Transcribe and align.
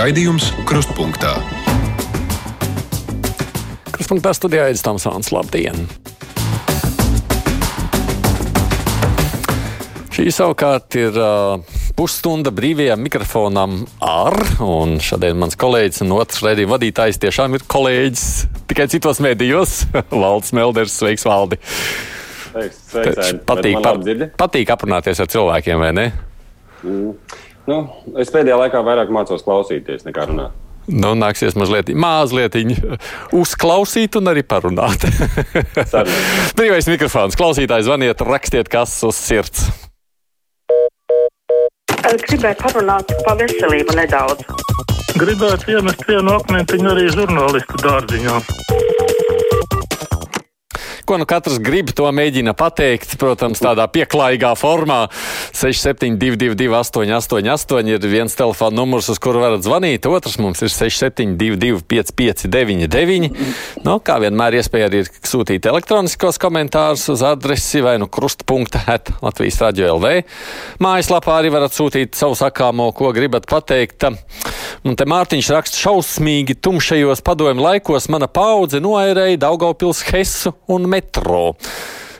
Raidījums 0.00 0.46
Krustpunktā. 0.64 1.34
Krustpunktā 3.92 4.30
studijā 4.32 4.70
ir 4.72 4.78
Stamsons. 4.80 5.28
Labdien! 5.28 5.82
Šī 10.16 10.24
savukārt 10.32 10.96
ir 10.96 11.18
uh, 11.20 11.76
pusstunda 11.98 12.48
brīvajam 12.48 13.02
mikrofonam 13.04 13.82
ar, 14.00 14.38
un 14.64 14.96
šodien 15.04 15.36
mans 15.42 15.58
kolēģis 15.60 16.06
un 16.06 16.16
otrs 16.16 16.40
raidījuma 16.46 16.78
vadītājs 16.78 17.20
tiešām 17.20 17.58
ir 17.58 17.66
kolēģis 17.68 18.24
tikai 18.72 18.88
citos 18.94 19.20
mēdījos- 19.20 19.82
Valds 20.22 20.56
Melders. 20.56 20.96
Sveiks, 20.96 21.28
Valdi! 21.28 21.60
Sveiks, 22.46 22.80
sveiks, 22.94 23.36
patīk, 23.44 23.76
pa, 23.84 23.94
patīk 24.46 24.72
aprunāties 24.78 25.20
ar 25.20 25.28
cilvēkiem, 25.36 25.84
vai 25.84 25.92
ne? 26.00 26.08
Nu, 27.70 27.84
es 28.18 28.32
pēdējā 28.34 28.56
laikā 28.64 28.82
vairāk 28.82 29.12
mācos 29.14 29.44
klausīties 29.46 30.02
nekā 30.08 30.26
runāt. 30.30 30.56
Nu, 30.90 31.12
nāksies 31.14 31.54
mazliet, 31.54 31.92
mazliet 31.94 32.56
uzklausīt 33.36 34.16
un 34.18 34.30
arī 34.32 34.42
parunāt. 34.42 35.04
Brīvais 36.58 36.88
mikrofons. 36.90 37.38
Klausītājs 37.38 37.86
zvaniet, 37.86 38.24
rakstiet, 38.26 38.70
kas 38.72 38.96
uz 39.06 39.20
sirds. 39.20 39.68
Es 42.10 42.24
gribēju 42.26 42.58
parunāt 42.58 43.12
par 43.26 43.38
veselību 43.38 43.94
nedaudz. 44.00 44.42
Gribētu 45.20 45.76
iemest 45.76 46.02
vienu 46.08 46.34
akmentiņu 46.40 46.90
arī 46.90 47.06
žurnālistu 47.14 47.84
dārziņā. 47.84 48.40
Ko 51.10 51.16
nu 51.18 51.26
katrs 51.26 51.56
grib, 51.58 51.88
to 51.90 52.06
mēģina 52.14 52.52
pateikt. 52.54 53.16
Protams, 53.18 53.58
tādā 53.58 53.82
pieklājīgā 53.90 54.52
formā. 54.54 55.08
6722, 55.58 56.68
888 56.70 57.90
ir 57.90 58.06
viens 58.12 58.36
telefona 58.38 58.78
numurs, 58.78 59.08
uz 59.10 59.18
kuru 59.18 59.42
varat 59.42 59.64
zvanīt. 59.66 60.06
Otrs 60.06 60.38
mums 60.38 60.62
ir 60.62 60.70
6722, 60.70 61.82
559, 61.90 63.26
nu, 63.82 63.96
kā 64.06 64.20
vienmēr, 64.22 64.60
iespēja 64.60 64.86
arī 64.86 65.00
sūtīt 65.26 65.66
elektroniskos 65.66 66.38
komentārus 66.38 67.08
uz 67.10 67.26
adresi 67.26 67.82
vai 67.82 67.96
nu 67.98 68.06
krustpunkta 68.06 68.84
at 68.94 69.10
Latvijas 69.18 69.58
radio 69.64 69.96
LV. 69.96 70.14
Mājaslapā 70.78 71.40
arī 71.40 71.50
varat 71.56 71.74
sūtīt 71.74 72.14
savu 72.14 72.38
sakāmo, 72.38 72.86
ko 72.94 73.10
gribat 73.18 73.50
pateikt. 73.50 74.06
Un 74.86 74.94
te 74.94 75.10
Mārtiņš 75.10 75.50
raksta 75.58 75.82
šausmīgi 75.88 76.54
tumšajos 76.62 77.26
padomju 77.26 77.66
laikos 77.66 78.06
mana 78.14 78.30
paudze 78.30 78.78
noairēja 78.78 79.42
Daugavpils 79.42 80.06
Hesu 80.12 80.54
un 80.70 80.86
metro. 81.00 81.54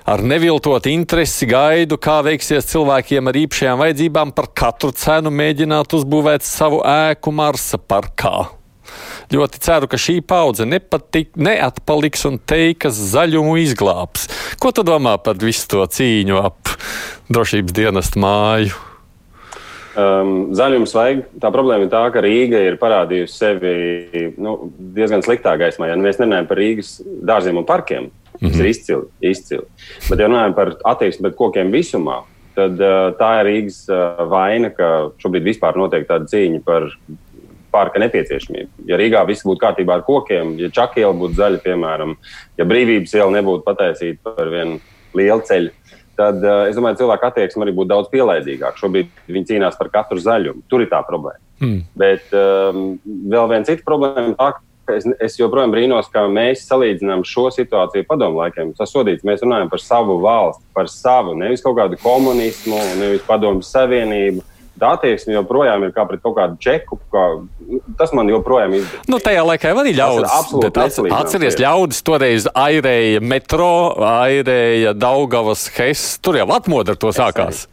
Ar 0.05 0.23
neviltotu 0.25 0.91
interesi 0.91 1.47
gaidu, 1.47 1.99
kā 2.01 2.19
veiksies 2.27 2.67
cilvēkiem 2.73 3.29
ar 3.31 3.37
īpašajām 3.45 3.83
vajadzībām 3.85 4.33
par 4.35 4.49
katru 4.57 4.91
cenu 4.97 5.31
mēģināt 5.31 5.93
uzbūvēt 6.01 6.47
savu 6.47 6.81
ēku 6.83 7.31
Marsa 7.37 7.79
parkā. 7.79 8.49
Ļoti 9.31 9.61
ceru, 9.63 9.87
ka 9.87 10.01
šī 10.01 10.17
paudze 10.27 10.67
nepatik, 10.67 11.37
neatpaliks 11.39 12.27
un 12.27 12.41
teikas 12.43 12.99
zaļumu 13.13 13.55
izglābs. 13.63 14.27
Ko 14.59 14.73
tu 14.75 14.83
domā 14.83 15.15
par 15.23 15.39
visu 15.39 15.69
to 15.71 15.85
cīņu 15.87 16.41
ap 16.43 16.73
drošības 17.31 17.77
dienestu 17.77 18.25
māju? 18.25 18.87
Um, 20.01 20.51
zaļums 20.57 20.93
vajag. 20.97 21.23
Tā 21.43 21.51
problēma 21.55 21.87
ir 21.87 21.93
tā, 21.93 22.03
ka 22.15 22.23
Rīga 22.25 22.65
ir 22.67 22.81
parādījusi 22.83 23.37
sevi 23.37 23.73
nu, 24.43 24.57
diezgan 24.97 25.23
sliktā 25.27 25.55
gaismā. 25.61 25.93
Ja 25.93 25.99
mēs 26.01 26.19
nerunājam 26.19 26.51
par 26.51 26.61
Rīgas 26.63 26.97
dārziem 27.31 27.59
un 27.59 27.67
parkiem, 27.69 28.11
tas 28.41 28.51
mm 28.51 28.57
-hmm. 28.57 28.61
ir 28.61 28.67
izcili, 28.67 29.07
izcili. 29.21 29.67
Bet, 30.09 30.19
ja 30.19 30.29
runājam 30.29 30.55
par 30.55 30.75
attieksmi 30.85 31.23
pret 31.23 31.37
kokiem 31.37 31.73
visumā, 31.73 32.23
tad 32.55 32.81
uh, 32.81 33.13
tā 33.19 33.33
ir 33.41 33.47
Rīgas 33.47 33.83
uh, 33.89 34.25
vaina, 34.31 34.71
ka 34.71 35.11
šobrīd 35.23 35.45
vispār 35.45 35.77
notiek 35.77 36.07
tāda 36.09 36.25
cīņa 36.25 36.63
par 36.65 36.89
parka 37.71 38.01
nepieciešamību. 38.03 38.87
Ja 38.91 38.99
Rīgā 38.99 39.27
viss 39.29 39.47
būtu 39.47 39.63
kārtībā 39.63 40.01
ar 40.01 40.07
kokiem, 40.07 40.57
ja 40.59 40.71
Čakiela 40.71 41.15
būtu 41.15 41.39
zaļa, 41.39 41.61
piemēram, 41.65 42.17
ja 42.59 42.65
brīvības 42.65 43.15
iela 43.15 43.31
nebūtu 43.31 43.63
pataisīta 43.67 44.35
par 44.35 44.49
vienu 44.51 44.81
lielu 45.15 45.45
ceļu, 45.47 45.71
tad 46.19 46.43
uh, 46.45 46.65
es 46.69 46.77
domāju, 46.77 46.97
ka 46.97 47.03
cilvēku 47.05 47.29
attieksme 47.31 47.67
arī 47.67 47.77
būtu 47.77 47.93
daudz 47.93 48.11
pielaidīgāka. 48.13 48.81
Šobrīd 48.81 49.13
viņi 49.29 49.53
cīnās 49.53 49.79
par 49.79 49.93
katru 49.93 50.19
zaļumu. 50.21 50.67
Tur 50.69 50.85
ir 50.85 50.91
tā 50.91 51.01
problēma. 51.07 51.41
Hmm. 51.61 51.85
Bet 51.99 52.35
um, 52.37 52.99
vēl 53.05 53.49
viena 53.53 53.69
cita 53.69 53.85
problēma, 53.87 54.35
tā, 54.37 54.51
ka 54.57 54.65
es, 54.97 55.07
es 55.23 55.39
joprojām 55.41 55.73
brīnos, 55.75 56.11
ka 56.13 56.27
mēs 56.31 56.67
salīdzinām 56.69 57.25
šo 57.29 57.49
situāciju 57.55 58.07
padomu 58.09 58.43
laikiem. 58.43 58.75
Tas 58.79 58.93
sodīts, 58.95 59.27
mēs 59.27 59.45
runājam 59.45 59.71
par 59.73 59.83
savu 59.83 60.21
valsti, 60.23 60.65
par 60.77 60.91
savu, 60.93 61.35
nevis 61.39 61.65
kaut 61.65 61.79
kādu 61.79 61.99
komunismu, 62.03 62.79
nevis 63.01 63.27
padomu 63.29 63.65
savienību. 63.67 64.47
Tā 64.81 64.95
attieksme 64.97 65.35
joprojām 65.35 65.83
ir 65.85 65.91
kā 65.93 66.07
pret 66.09 66.23
kaut 66.25 66.39
kādu 66.39 66.57
čeku. 66.63 66.97
Kā, 67.13 67.25
tas 67.99 68.15
man 68.17 68.31
joprojām 68.33 68.79
ir. 68.79 68.87
Nu, 69.13 69.19
tajā 69.21 69.43
laikā 69.45 69.75
arī 69.75 69.93
ļaudis. 69.99 70.31
absolūti 70.39 70.71
lietas. 71.05 71.59
ļaudis 71.61 72.01
toreiz 72.07 72.47
airēja 72.49 73.21
metro, 73.21 73.73
airēja 74.09 74.95
Daugavas 74.97 75.67
Hes. 75.77 76.07
Tur 76.25 76.41
jau 76.41 76.49
atmoda 76.57 76.97
ar 76.97 77.03
to 77.03 77.13
sākās. 77.13 77.67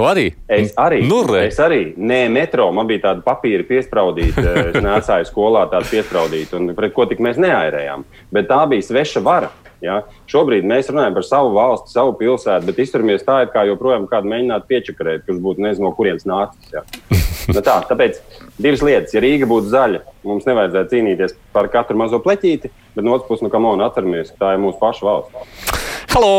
Tu 0.00 0.04
arī? 0.08 0.30
Es 0.48 0.70
arī. 0.80 1.02
Nu, 1.04 1.18
re. 1.28 1.42
es 1.50 1.58
arī. 1.60 1.90
Nē, 1.92 2.22
metro. 2.32 2.70
Man 2.72 2.88
bija 2.88 3.10
tāda 3.10 3.20
papīra 3.20 3.66
piespraudīta. 3.68 4.44
Es 4.70 4.78
nācāju 4.80 5.26
skolā 5.28 5.66
tādu 5.68 5.90
piespraudītu, 5.90 6.56
un 6.56 6.76
pret 6.76 6.94
ko 6.96 7.04
tik 7.10 7.18
mēs 7.20 7.36
neairējām. 7.42 8.06
Bet 8.32 8.48
tā 8.48 8.62
bija 8.70 8.86
sveša 8.86 9.20
vara. 9.26 9.50
Ja? 9.84 9.98
Šobrīd 10.30 10.64
mēs 10.68 10.88
runājam 10.88 11.18
par 11.18 11.26
savu 11.28 11.50
valsti, 11.52 11.92
savu 11.92 12.14
pilsētu, 12.16 12.68
bet 12.70 12.80
izturamies 12.80 13.26
tā, 13.26 13.42
it 13.44 13.52
kā 13.52 13.66
joprojām 13.68 14.06
kādu 14.08 14.30
mēģinātu 14.32 14.68
piečakarēt, 14.70 15.26
kurš 15.26 15.42
būtu 15.44 15.64
nezinu, 15.66 15.88
no 15.88 15.92
kurienes 15.98 16.24
nācis. 16.28 16.72
Ja? 16.72 16.86
Nu 17.50 17.64
tā, 17.66 17.80
tāpēc 17.88 18.20
divas 18.62 18.84
lietas. 18.84 19.10
Ja 19.16 19.20
Rīga 19.24 19.48
būtu 19.50 19.72
zaļa, 19.72 20.04
mums 20.28 20.46
nevajadzētu 20.46 20.92
cīnīties 20.92 21.34
par 21.56 21.66
katru 21.72 21.98
mazo 21.98 22.20
pleķīti, 22.22 22.70
bet 22.94 23.04
no 23.04 23.16
otras 23.16 23.26
puses, 23.26 23.42
nu, 23.48 23.50
kam 23.50 23.66
on 23.72 23.82
atceramies, 23.82 24.30
ka 24.36 24.44
tā 24.44 24.54
ir 24.54 24.62
mūsu 24.62 24.78
paša 24.78 25.08
valsts. 25.08 25.74
Halo! 26.14 26.32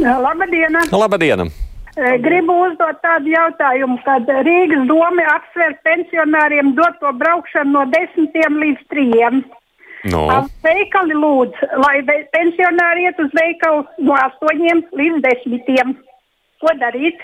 Labdien! 0.00 0.82
Labdien! 0.94 1.48
Gribu 1.96 2.52
uzdot 2.66 2.98
tādu 3.00 3.30
jautājumu, 3.32 3.96
kad 4.04 4.28
Rīgas 4.44 4.82
doma 4.88 5.24
apsver 5.32 5.78
pensionāriem 5.86 6.74
doto 6.76 7.12
braukšanu 7.16 7.72
no 7.72 7.84
desmitiem 7.88 8.58
līdz 8.60 8.82
trijiem. 8.92 9.38
No. 10.12 10.26
Veikali 10.62 11.16
lūdz, 11.16 11.62
lai 11.82 12.02
pensionāri 12.36 13.08
iet 13.08 13.18
uz 13.24 13.32
veikalu 13.34 13.86
no 14.04 14.12
astoņiem 14.20 14.84
līdz 15.00 15.22
desmitiem. 15.24 15.96
Ko 16.60 16.74
darīt? 16.80 17.16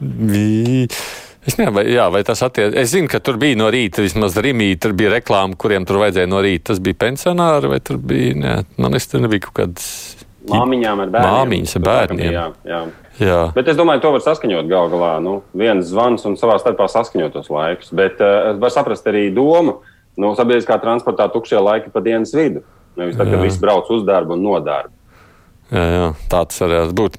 Vi- 0.00 0.88
Es 1.46 1.58
nezinu, 1.58 1.74
vai, 1.76 1.82
jā, 1.92 2.06
vai 2.10 2.22
tas 2.24 2.40
attiecas. 2.40 2.72
Es 2.80 2.94
zinu, 2.94 3.04
ka 3.12 3.18
tur 3.20 3.36
bija 3.36 3.54
no 3.60 3.66
rīta, 3.68 4.00
vismaz 4.00 4.32
Rīgā, 4.40 4.78
tur 4.80 4.94
bija 4.96 5.10
reklāma, 5.12 5.52
kuriem 5.60 5.84
tur 5.84 5.98
vajadzēja 6.00 6.26
no 6.32 6.38
rīta. 6.40 6.70
Tas 6.70 6.78
bija 6.80 6.94
pensionāri, 7.02 7.68
vai 7.68 7.80
tur 7.84 7.98
bija. 8.00 8.32
Ne, 8.34 8.54
man 8.80 8.92
liekas, 8.96 9.10
tur 9.12 9.20
nebija 9.20 9.44
kaut 9.44 9.58
kāds. 9.58 9.84
Māmiņām 10.48 11.02
ar 11.04 11.12
bērniem. 11.12 11.34
Māmiņas 11.36 11.76
ar 11.76 11.84
bērniem. 11.84 12.32
Jā, 12.32 12.46
jā. 12.64 12.80
Jā, 13.20 13.52
Bet 13.54 13.68
es 13.70 13.76
domāju, 13.78 14.02
to 14.02 14.10
var 14.16 14.22
saskaņot 14.24 14.66
gal 14.70 14.88
galā. 14.90 15.12
Nu, 15.22 15.36
viens 15.54 15.86
zvans 15.86 16.24
un 16.26 16.34
savā 16.40 16.56
starpā 16.58 16.88
saskaņot 16.90 17.36
tos 17.36 17.50
laikus. 17.52 17.92
Bet 17.94 18.22
uh, 18.24 18.54
var 18.58 18.74
saprast 18.74 19.06
arī 19.10 19.28
domu. 19.34 19.80
Nu, 20.18 20.32
sabiedriskā 20.38 20.78
transportā 20.82 21.28
tukšie 21.30 21.62
laiki 21.62 21.92
pa 21.94 22.02
dienas 22.02 22.34
vidu. 22.34 22.64
Nevis 22.98 23.16
tad, 23.18 23.30
kad 23.30 23.42
viss 23.42 23.58
brauc 23.62 23.88
uz 23.90 24.04
darbu 24.06 24.36
un 24.36 24.44
no 24.46 24.58
darba. 24.62 24.94
jā, 25.70 25.86
jā 25.90 26.08
tā 26.30 26.44
tas 26.50 26.62
varētu 26.62 26.94
būt. 26.98 27.18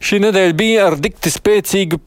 Šī 0.00 0.16
nedēļa 0.24 0.54
bija 0.56 0.86
ar 0.88 0.94
dikti 0.96 1.28
spēcīgu 1.28 1.98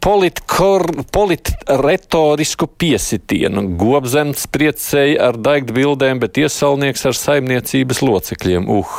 politretorisku 1.14 2.68
piesitienu. 2.82 3.62
Gobzems 3.78 4.48
priecēja 4.50 5.30
ar 5.30 5.38
daigtu 5.38 5.76
bildēm, 5.78 6.18
bet 6.24 6.40
iesaulnieks 6.42 7.06
ar 7.06 7.16
saimniecības 7.20 8.02
locekļiem. 8.02 8.66
Uh, 8.74 8.90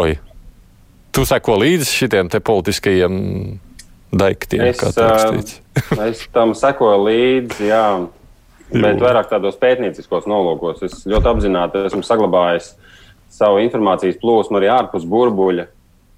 oi! 0.00 0.16
Tu 1.14 1.22
seko 1.28 1.58
līdzi 1.62 1.86
šitiem 1.86 2.28
te 2.32 2.40
politiskajiem 2.42 3.14
daiktiem, 4.14 4.68
Es, 4.72 4.80
kā 4.80 4.90
tā 4.94 5.10
rakstīts. 5.12 5.60
Es 6.08 6.24
tam 6.34 6.54
sekoju 6.58 7.04
līdzi, 7.06 7.68
jā, 7.68 7.84
bet 8.72 9.02
vairāk 9.02 9.30
tādos 9.30 9.58
pētnieciskos 9.60 10.26
nolūkos. 10.30 10.82
Es 10.86 11.04
ļoti 11.06 11.30
apzināti 11.30 11.84
esmu 11.86 12.02
saglabājis 12.06 12.72
savu 13.34 13.60
informācijas 13.62 14.18
plūsmu 14.22 14.58
arī 14.60 14.70
ārpus 14.74 15.06
burbuļa. 15.10 15.68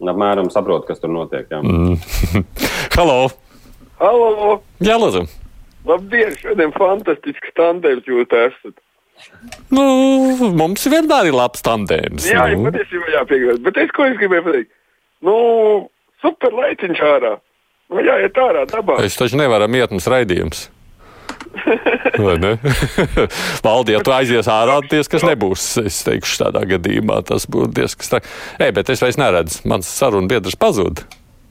Un 0.00 0.12
apmēram 0.12 0.48
saprotu, 0.52 0.84
kas 0.90 1.00
tur 1.00 1.12
notiek. 1.12 1.46
Jā. 1.48 1.62
Mm. 1.64 1.96
Halo! 2.96 3.31
Halo! 4.00 4.58
Jā, 4.84 4.98
lūdzu! 5.00 5.22
Labdien! 5.88 6.34
Šodien 6.40 6.75
fantastisks 6.76 7.54
tandēms 7.56 8.08
jūs 8.08 8.32
esat. 8.37 8.76
Nu, 9.72 9.84
mums 10.52 10.84
vienmēr 10.93 11.31
ir 11.31 11.37
labs 11.37 11.64
tandēms. 11.64 12.26
Jā, 12.28 12.50
nu. 12.52 12.69
patiesībā 12.69 13.14
jāpiekrīt. 13.14 13.62
Bet 13.64 13.81
es 13.81 13.94
ko 13.96 14.04
es 14.10 14.19
gribēju 14.20 14.44
pateikt? 14.50 14.75
Nu, 15.24 15.36
super 16.24 16.56
laiciņš 16.56 17.02
ārā. 17.08 17.36
Nu, 17.92 18.02
jāiet 18.02 18.38
ārā 18.42 18.64
dabā. 18.68 18.98
Es 19.06 19.18
taču 19.18 19.38
nevaram 19.40 19.74
iet 19.78 19.94
mums 19.94 20.08
raidījums. 20.10 20.66
Vai 22.26 22.36
ne? 22.42 22.54
Valdi, 23.66 23.94
ja 23.96 24.02
tu 24.04 24.14
aizies 24.14 24.48
ārā, 24.50 24.78
tas, 24.90 25.10
kas 25.10 25.24
nebūs, 25.26 25.68
es 25.86 26.02
teikšu, 26.06 26.40
tādā 26.44 26.64
gadījumā 26.76 27.22
tas 27.26 27.48
būtu 27.50 27.72
diezgan 27.80 28.10
straks. 28.10 28.34
Ej, 28.60 28.74
bet 28.76 28.92
es 28.92 29.04
vairs 29.04 29.20
neredzu, 29.20 29.62
mans 29.70 29.90
sarunu 29.90 30.30
biedrs 30.30 30.58
pazūd. 30.60 31.06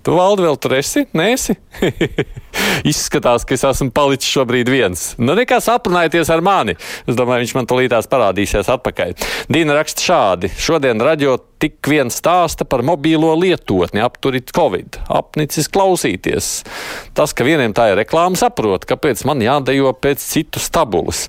Tu 0.06 0.14
valdi 0.14 0.44
vēl 0.46 0.58
tur 0.62 0.76
esi? 0.78 1.02
Nēsi? 1.18 1.56
Izskatās, 2.92 3.42
ka 3.42 3.56
es 3.56 3.64
esmu 3.66 3.90
palicis 3.96 4.30
šobrīd 4.36 4.70
viens. 4.70 5.08
Nu, 5.18 5.34
nekas 5.34 5.66
aprunājieties 5.74 6.30
ar 6.30 6.44
mani. 6.46 6.76
Es 7.10 7.18
domāju, 7.18 7.42
viņš 7.42 7.54
man 7.58 7.70
tulītās 7.72 8.10
parādīsies 8.12 8.70
atpakaļ. 8.70 9.16
Dīna 9.50 9.80
raksta 9.80 10.06
šādi. 10.06 10.52
Šodien 10.62 11.02
raģo 11.02 11.40
tik 11.62 11.90
viens 11.90 12.18
stāsta 12.20 12.66
par 12.68 12.84
mobīlo 12.86 13.32
lietotni, 13.40 14.02
apturit 14.04 14.52
Covid. 14.56 15.00
Apnicis 15.12 15.70
klausīties. 15.72 16.50
Tas, 17.18 17.34
ka 17.36 17.48
vieniem 17.48 17.74
tā 17.76 17.90
ir 17.92 18.00
reklāma, 18.02 18.38
saprot, 18.40 18.88
kāpēc 18.90 19.24
man 19.30 19.44
jādejo 19.44 19.94
pēc 19.98 20.24
citu 20.24 20.62
stabulas. 20.64 21.26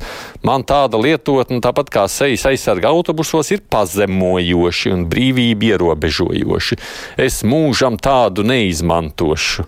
Man 0.47 0.67
tāda 0.67 1.01
lietotne, 1.01 1.63
tāpat 1.65 1.93
kā 1.95 2.07
sejas 2.11 2.47
aizsarga 2.51 2.91
autobusos, 2.93 3.53
ir 3.55 3.65
pazemojoši 3.71 4.95
un 4.97 5.07
brīvību 5.11 5.73
ierobežojoši. 5.73 6.81
Es 7.29 7.43
mūžam 7.47 8.01
tādu 8.03 8.47
neizmantošu. 8.47 9.67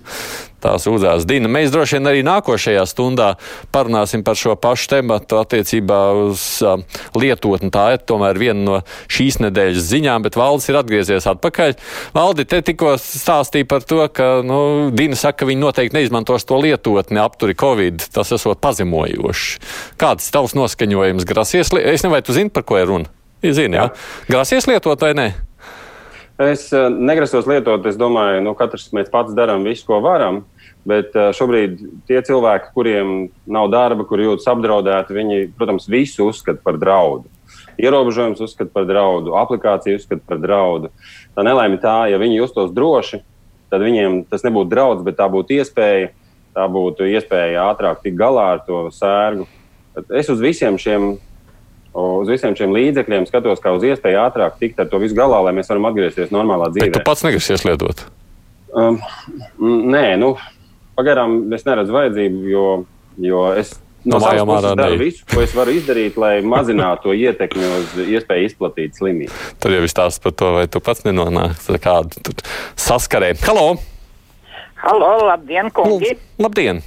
Tā 0.58 0.74
sūdzās 0.82 1.26
Dina. 1.28 1.50
Mēs 1.50 1.70
droši 1.70 1.98
vien 1.98 2.10
arī 2.10 2.22
nākošajā 2.26 2.82
stundā 2.90 3.28
parunāsim 3.74 4.24
par 4.26 4.38
šo 4.38 4.56
pašu 4.58 4.88
tematu 4.90 5.38
attiecībā 5.38 6.00
uz 6.26 6.42
uh, 6.66 6.82
lietotni. 7.14 7.70
Tā 7.74 7.84
ir 7.94 8.02
tomēr 8.08 8.40
viena 8.40 8.64
no 8.64 8.80
šīs 9.06 9.38
nedēļas 9.44 9.86
ziņām, 9.92 10.26
bet 10.26 10.38
Valdis 10.38 10.66
ir 10.72 10.80
atgriezies 10.80 11.28
atpakaļ. 11.30 11.76
Valdi, 12.16 12.46
te 12.50 12.62
tikko 12.66 12.96
stāstīja 13.02 13.68
par 13.70 13.86
to, 13.86 14.02
ka 14.10 14.30
nu, 14.46 14.60
Dina 14.94 15.18
saka, 15.18 15.44
ka 15.44 15.50
viņi 15.50 15.62
noteikti 15.62 15.98
neizmantos 16.00 16.48
to 16.48 16.58
lietotni 16.58 17.22
apturi 17.22 17.54
Covid. 17.58 18.08
Tas 18.14 18.34
esot 18.34 18.58
pazemojoši. 18.64 19.62
Kāds 20.00 20.32
tavs 20.34 20.58
noskaņojums 20.58 21.28
grasies? 21.28 21.70
Es 21.70 22.02
nezinu, 22.02 22.16
vai 22.16 22.24
tu 22.26 22.34
zini, 22.34 22.50
par 22.50 22.66
ko 22.66 22.80
ir 22.80 22.90
runa? 22.90 23.14
Zini, 23.44 23.78
jā. 23.78 23.86
jā. 23.86 24.24
Grasies 24.26 24.66
lietot 24.66 25.06
vai 25.06 25.14
ne? 25.14 25.28
Es 26.38 26.68
uh, 26.70 26.86
negrasos 26.86 27.48
lietot, 27.50 27.82
es 27.90 27.96
domāju, 27.98 28.44
nu, 28.46 28.52
katrs 28.54 28.92
mēs 28.94 29.08
pats 29.10 29.34
darām 29.34 29.64
visu, 29.66 29.82
ko 29.88 29.98
varam. 30.04 30.44
Bet 30.86 31.16
uh, 31.18 31.32
šobrīd 31.34 31.80
tie 32.06 32.20
cilvēki, 32.22 32.70
kuriem 32.76 33.08
nav 33.50 33.66
darba, 33.72 34.06
kuri 34.06 34.28
jūtas 34.28 34.46
apdraudēti, 34.52 35.16
viņi, 35.16 35.40
protams, 35.58 35.88
visu 35.90 36.28
uzskata 36.30 36.62
par 36.62 36.78
draudu. 36.78 37.26
Ierobežojums 37.78 38.38
uzskata 38.46 38.70
par 38.70 38.86
draudu, 38.86 39.34
aplikāciju 39.38 39.98
uzskata 39.98 40.22
par 40.30 40.38
draudu. 40.42 40.92
Tā 41.34 41.42
nelaime 41.46 41.80
tā, 41.82 42.04
ja 42.12 42.22
viņi 42.22 42.38
justos 42.38 42.70
droši, 42.74 43.20
tad 43.70 43.82
viņiem 43.82 44.22
tas 44.30 44.46
nebūtu 44.46 44.70
draudz, 44.70 45.02
bet 45.06 45.18
tā 45.18 45.26
būtu 45.30 45.58
iespēja. 45.58 46.14
Tā 46.54 46.64
būtu 46.70 47.06
iespēja 47.06 47.68
ātrāk 47.70 48.00
tikt 48.02 48.16
galā 48.18 48.46
ar 48.56 48.62
to 48.66 48.88
sērgu. 48.94 49.44
Es 50.14 50.30
uz 50.32 50.40
visiem 50.42 50.78
šiem 50.80 51.16
uz 51.96 52.28
visiem 52.30 52.56
šiem 52.58 52.74
līdzekļiem 52.76 53.26
skatos 53.28 53.62
kā 53.64 53.72
uz 53.76 53.86
iespēju 53.88 54.20
ātrāk 54.26 54.58
tikt 54.60 54.80
ar 54.82 54.88
to 54.90 55.00
visu 55.02 55.16
galā, 55.18 55.40
lai 55.46 55.54
mēs 55.56 55.70
varam 55.70 55.88
atgriezties 55.90 56.32
normālā 56.34 56.70
dzīvē. 56.74 56.90
Bet 56.90 57.00
tu 57.00 57.04
pats 57.06 57.24
negrasies 57.26 57.64
lietot? 57.66 58.04
Um, 58.76 59.00
nē, 59.58 60.04
nu, 60.20 60.34
pagaidām 60.98 61.40
es 61.56 61.64
neredzu 61.66 61.94
vajadzību, 61.94 62.42
jo, 62.52 62.66
jo 63.24 63.44
es 63.56 63.72
no, 64.04 64.18
no 64.18 64.20
savas 64.22 64.44
puses 64.50 64.76
daru 64.78 65.00
visu, 65.00 65.24
ko 65.32 65.42
es 65.44 65.54
varu 65.56 65.74
izdarīt, 65.78 66.18
lai 66.20 66.34
mazinātu 66.44 67.08
to 67.08 67.16
ietekmi 67.16 67.72
uz 67.78 67.96
iespēju 68.04 68.50
izplatīt 68.50 69.00
slimību. 69.00 69.32
Tur 69.62 69.78
jau 69.78 69.82
ir 69.84 69.92
stāsts 69.92 70.22
par 70.24 70.36
to, 70.36 70.52
vai 70.58 70.66
tu 70.70 70.84
pats 70.84 71.06
nenonāc 71.08 71.68
kādu 71.82 72.36
saskarē. 72.76 73.32
Halo! 73.46 73.78
Halo, 74.78 75.10
labdien, 75.26 75.72
kungi! 75.74 76.14
Labdien! 76.38 76.84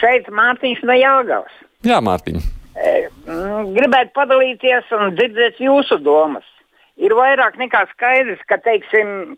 Šeit 0.00 0.30
Mārtiņš 0.32 0.86
no 0.88 0.96
Jāgavas. 0.96 1.62
Jā, 1.86 1.98
Mārtiņ. 2.02 2.61
Mm, 2.76 3.72
gribētu 3.76 4.14
padalīties 4.16 4.90
un 4.96 5.14
dzirdēt 5.16 5.60
jūsu 5.62 5.98
domas. 6.02 6.46
Ir 7.00 7.14
vairāk 7.16 7.58
nekā 7.60 7.84
skaidrs, 7.92 8.40
ka 8.48 8.58
teiksim, 8.62 9.34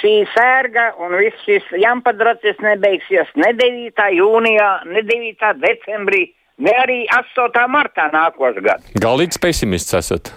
šī 0.00 0.14
sērga 0.34 0.90
un 1.00 1.14
viss 1.20 1.44
šis 1.46 1.66
jampadracis 1.80 2.58
nebeigsies 2.64 3.30
ne 3.38 3.52
9. 3.56 4.08
jūnijā, 4.18 4.68
ne 4.90 5.04
9. 5.06 5.48
decembrī, 5.62 6.22
ne 6.64 6.74
arī 6.82 7.00
8. 7.14 7.64
martā 7.72 8.08
nākošais 8.12 8.64
gads. 8.64 8.92
Galīgs 9.00 9.40
pesimists 9.40 9.96
esat? 9.96 10.32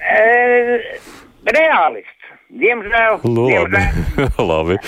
E, 0.00 0.80
reālists. 1.52 2.12
Diemžēl. 2.56 3.20
Labi. 3.26 3.74
diemžēl. 3.74 4.44
Labi. 4.50 4.78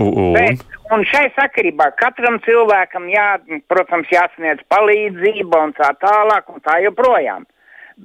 Un? 0.00 0.34
Bet 0.36 0.62
Un 0.90 1.04
šai 1.06 1.28
sakarībā 1.36 1.92
katram 2.00 2.40
cilvēkam, 2.42 3.04
jā, 3.12 3.26
protams, 3.70 4.08
jāsniedz 4.10 4.64
palīdzība 4.72 5.60
un 5.68 5.74
tā 5.76 5.92
tālāk 6.02 6.48
un 6.50 6.62
tā 6.64 6.80
joprojām. 6.82 7.44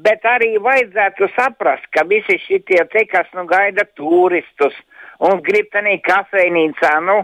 Bet 0.06 0.28
arī 0.28 0.52
vajadzētu 0.62 1.32
saprast, 1.34 1.88
ka 1.96 2.04
visi 2.06 2.38
šie 2.44 2.60
te, 2.68 3.06
kas 3.10 3.32
nu 3.34 3.48
gaida 3.50 3.88
turistus 3.98 4.76
un 5.24 5.42
grib 5.42 5.72
tenī 5.74 5.98
kafejnīcā, 6.06 6.92
nu, 7.08 7.24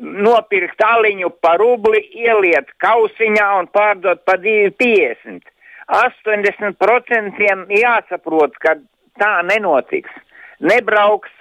nopirkt 0.00 0.82
aliņu 0.84 1.32
par 1.42 1.58
rubli, 1.58 2.04
ieliet 2.14 2.70
kausiņā 2.78 3.48
un 3.58 3.70
pārdot 3.74 4.22
par 4.24 4.38
2,50. 4.44 5.42
80% 5.90 7.74
jāsaprot, 7.80 8.54
ka 8.62 8.76
tā 9.18 9.32
nenotiks. 9.48 10.12
Nebrauks 10.60 11.32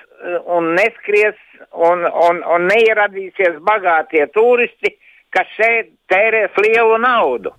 un 0.45 0.73
neskries 0.75 1.37
un, 1.71 2.03
un, 2.03 2.41
un 2.43 2.67
neieradīsies 2.69 3.59
bagātie 3.65 4.25
turisti, 4.35 4.95
kas 5.33 5.47
šeit 5.55 5.93
tērēs 6.11 6.57
lielu 6.59 6.97
naudu. 7.01 7.53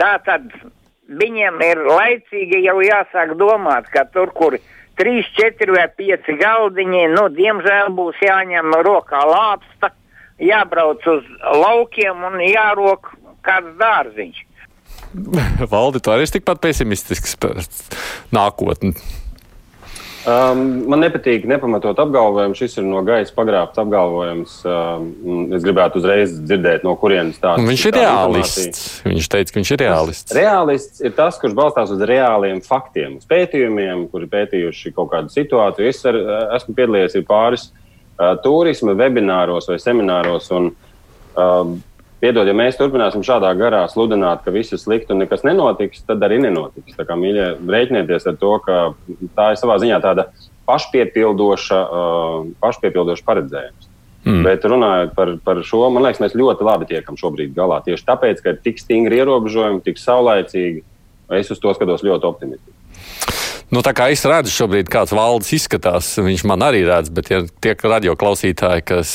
Tā 0.00 0.16
tad 0.26 0.48
viņiem 1.08 1.60
ir 1.64 1.82
laicīgi 1.86 2.62
jau 2.66 2.78
jāsāk 2.84 3.34
domāt, 3.40 3.88
ka 3.92 4.04
tur, 4.12 4.32
kur 4.36 4.56
3, 5.00 5.24
4 5.38 5.74
vai 5.76 5.88
5 5.98 6.30
galdiņi, 6.40 7.02
nu, 7.16 7.26
diemžēl 7.36 7.92
būs 7.96 8.20
jāņem 8.24 8.76
rokā 8.86 9.24
lāpsta, 9.28 9.92
jābrauc 10.42 11.04
uz 11.08 11.28
laukiem 11.62 12.24
un 12.28 12.40
jārok 12.44 13.12
kāds 13.46 13.76
dārziņš. 13.80 14.46
Valdi, 15.72 16.00
tu 16.00 16.12
arī 16.12 16.24
esi 16.26 16.38
tikpat 16.38 16.62
pesimistisks 16.64 17.36
par 17.40 17.60
nākotni. 18.32 18.94
Um, 20.22 20.84
man 20.86 21.00
nepatīk 21.02 21.48
nepamatot 21.50 21.98
apgalvojumu. 21.98 22.54
Šis 22.54 22.76
ir 22.78 22.84
no 22.86 23.00
gaisa 23.06 23.34
pagrābts 23.34 23.80
apgalvojums. 23.82 24.54
Um, 24.62 25.08
es 25.56 25.64
gribētu 25.66 25.98
uzreiz 25.98 26.36
dzirdēt, 26.36 26.84
no 26.86 26.94
kurienes 27.00 27.40
tā 27.42 27.56
ir. 27.58 27.66
Viņš 27.66 27.86
ir 27.90 27.96
reālists. 27.98 28.84
Viņš 29.02 29.30
teica, 29.34 29.50
ka 29.50 29.58
viņš 29.58 29.72
ir 29.74 29.82
reālists. 29.82 30.36
Reālists 30.38 31.02
ir 31.02 31.16
tas, 31.18 31.40
kurš 31.42 31.56
balstās 31.58 31.90
uz 31.94 32.04
reāliem 32.06 32.62
faktiem, 32.62 33.18
uz 33.18 33.26
pētījumiem, 33.30 34.06
kuri 34.14 34.30
pētījuši 34.30 34.94
kaut 34.94 35.10
kādu 35.16 35.34
situāciju. 35.34 35.90
Es 35.90 36.04
ar, 36.06 36.20
esmu 36.60 36.76
piedalījies 36.78 37.18
pāris 37.26 37.72
uh, 37.72 38.36
turisma 38.46 38.94
webināros 38.98 39.66
vai 39.72 39.80
semināros. 39.82 40.52
Un, 40.54 40.70
uh, 41.34 41.74
Piedod, 42.22 42.46
ja 42.46 42.54
mēs 42.54 42.76
turpināsim 42.78 43.24
šādā 43.26 43.48
garā 43.58 43.80
sludināt, 43.90 44.44
ka 44.44 44.52
viss 44.54 44.70
ir 44.70 44.78
slikti 44.78 45.10
un 45.10 45.24
nekas 45.24 45.42
nenotiks, 45.42 46.04
tad 46.06 46.22
arī 46.22 46.38
nenotiks. 46.44 46.94
Tā 46.94 47.02
kā 47.08 47.16
mīļie, 47.18 47.48
rēķinieties 47.66 48.28
ar 48.30 48.36
to, 48.38 48.52
ka 48.62 48.76
tā 49.34 49.48
ir 49.50 49.58
savā 49.58 49.80
ziņā 49.82 49.98
tāda 50.04 50.28
pašpiepildoša, 50.70 51.80
uh, 51.82 52.44
pašpiepildoša 52.62 53.26
paredzējums. 53.26 53.88
Mm. 54.22 54.44
Bet 54.46 54.62
runājot 54.70 55.16
par, 55.16 55.32
par 55.42 55.64
šo, 55.66 55.80
man 55.90 56.06
liekas, 56.06 56.22
mēs 56.22 56.36
ļoti 56.38 56.66
labi 56.68 56.86
tiekam 56.92 57.18
šobrīd 57.18 57.56
galā. 57.56 57.80
Tieši 57.82 58.06
tāpēc, 58.06 58.42
ka 58.44 58.54
ir 58.54 58.60
tik 58.62 58.78
stingri 58.78 59.18
ierobežojumi, 59.18 59.82
tik 59.82 59.98
saulaicīgi, 59.98 60.84
es 61.40 61.50
uz 61.50 61.58
to 61.58 61.74
skatos 61.74 62.06
ļoti 62.06 62.28
optimistiski. 62.30 62.78
Nu, 63.72 63.82
tā 63.82 63.94
kā 63.96 64.12
es 64.12 64.22
redzu, 64.28 64.52
šobrīd 64.52 64.90
kāds 64.92 65.14
valdes 65.16 65.50
izskatās, 65.56 66.12
viņš 66.22 66.46
man 66.46 66.62
arī 66.68 66.84
redz, 66.86 67.10
bet 67.10 67.32
ja 67.32 67.42
tiek 67.64 67.82
radio 67.88 68.14
klausītāji, 68.20 68.86
kas 68.92 69.10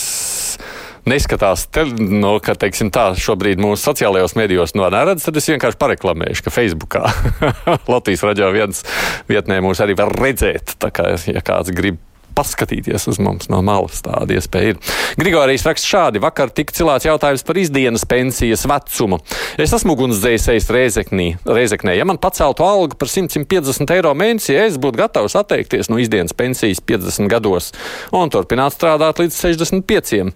neskatās, 1.10 1.68
te, 1.74 1.86
nu, 1.88 2.38
ka, 2.44 2.58
teiksim, 2.60 2.92
tā 2.94 3.10
šobrīd 3.18 3.62
mūsu 3.64 3.90
sociālajos 3.90 4.38
medijos 4.40 4.76
no 4.78 4.90
neredz, 4.94 5.26
tad 5.28 5.40
es 5.40 5.50
vienkārši 5.52 5.80
pareklamēšu, 5.82 6.46
ka 6.46 6.54
Facebookā 6.54 7.06
Latvijas 7.94 8.26
raidījā 8.28 8.52
viens 8.56 8.84
vietnē 9.32 9.62
mūs 9.66 9.84
arī 9.84 9.98
var 10.00 10.14
redzēt. 10.14 10.78
Tā 10.82 10.92
kā, 10.94 11.16
ja 11.32 11.44
kāds 11.46 11.74
grib 11.76 12.02
paskatīties 12.38 13.08
uz 13.10 13.20
mums 13.24 13.50
no 13.52 13.62
malas. 13.66 14.02
Tāda 14.06 14.38
iespēja 14.38 14.76
ir. 14.76 14.80
Grigorijas 15.20 15.66
raksta 15.68 15.90
šādi: 15.90 16.22
Vakar 16.24 16.52
tika 16.54 16.76
cilāts 16.76 17.08
jautājums 17.08 17.46
par 17.48 17.60
izdienas 17.60 18.06
pensijas 18.10 18.68
vecumu. 18.70 19.20
Es 19.58 19.74
esmu 19.76 19.98
ugunsdzēsējs 19.98 20.70
Reizeknē. 20.74 21.98
Ja 21.98 22.06
man 22.08 22.22
paceltu 22.22 22.66
algu 22.68 22.98
par 23.00 23.12
150 23.12 23.96
eiro 23.98 24.14
mēnesī, 24.18 24.58
es 24.68 24.80
būtu 24.82 25.02
gatavs 25.02 25.38
atteikties 25.40 25.92
no 25.92 26.00
izdienas 26.02 26.36
pensijas 26.38 26.84
50 26.84 27.32
gados 27.32 27.74
un 28.16 28.34
turpināt 28.34 28.78
strādāt 28.78 29.24
līdz 29.24 29.42
65. 29.42 30.34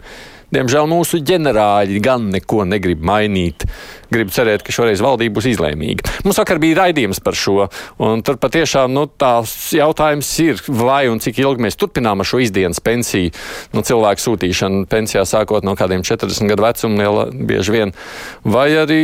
Diemžēl 0.51 0.87
mūsu 0.91 1.21
ģenerāļi 1.23 2.01
gan 2.03 2.25
neko 2.33 2.65
negrib 2.67 3.03
mainīt. 3.07 3.63
Gribu 4.11 4.33
cerēt, 4.35 4.65
ka 4.67 4.73
šoreiz 4.75 4.99
valdība 5.03 5.37
būs 5.37 5.47
izlēmīga. 5.53 6.17
Mums 6.25 6.41
vakar 6.41 6.59
bija 6.59 6.81
raidījums 6.81 7.21
par 7.23 7.37
šo, 7.39 7.69
un 8.03 8.23
tur 8.27 8.35
patiešām 8.41 8.91
nu, 8.91 9.05
tās 9.07 9.53
jautājums 9.71 10.31
ir, 10.43 10.59
vai 10.67 11.05
un 11.07 11.23
cik 11.23 11.39
ilgi 11.39 11.63
mēs 11.63 11.79
turpinām 11.79 12.19
ar 12.19 12.27
šo 12.27 12.41
izdienas 12.43 12.83
pensiju, 12.83 13.31
nu, 13.71 13.85
cilvēku 13.87 14.25
sūtīšanu 14.25 14.83
pensijā 14.91 15.23
sākot 15.29 15.63
no 15.63 15.77
kādiem 15.79 16.03
40 16.03 16.51
gadu 16.51 16.67
vecuma, 16.67 17.27
bieži 17.31 17.77
vien, 17.77 17.95
vai 18.43 18.67
arī 18.81 19.03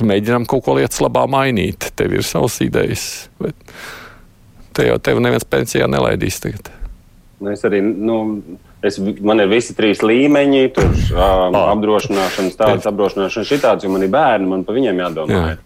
mēģinām 0.00 0.48
kaut 0.48 0.64
ko 0.64 0.78
lietas 0.78 1.02
labā 1.04 1.26
mainīt. 1.28 1.90
Tev 1.96 2.16
ir 2.16 2.24
savas 2.24 2.56
idejas, 2.64 3.04
bet 3.40 3.76
te 4.76 4.88
jau 4.88 4.96
tevi 5.02 5.28
neviens 5.28 5.44
pensijā 5.44 5.90
nelaidīs 5.90 6.40
tagad. 6.40 6.72
Es 7.52 7.64
arī, 7.68 7.80
nu, 7.84 8.16
Es, 8.82 8.96
man 8.98 9.42
ir 9.42 9.50
visi 9.50 9.74
trīs 9.76 10.00
līmeņi, 10.00 10.62
tur 10.72 10.86
um, 10.88 11.56
Ah. 11.56 11.72
apdrošināšanas, 11.74 12.56
tādas 12.56 12.86
apdrošināšanas, 12.88 13.48
šitādas, 13.50 13.84
jo 13.84 13.90
man 13.92 14.06
ir 14.06 14.12
bērni, 14.14 14.48
man 14.48 14.64
par 14.64 14.78
viņiem 14.78 15.02
jādomā. 15.02 15.42
Jā. 15.50 15.58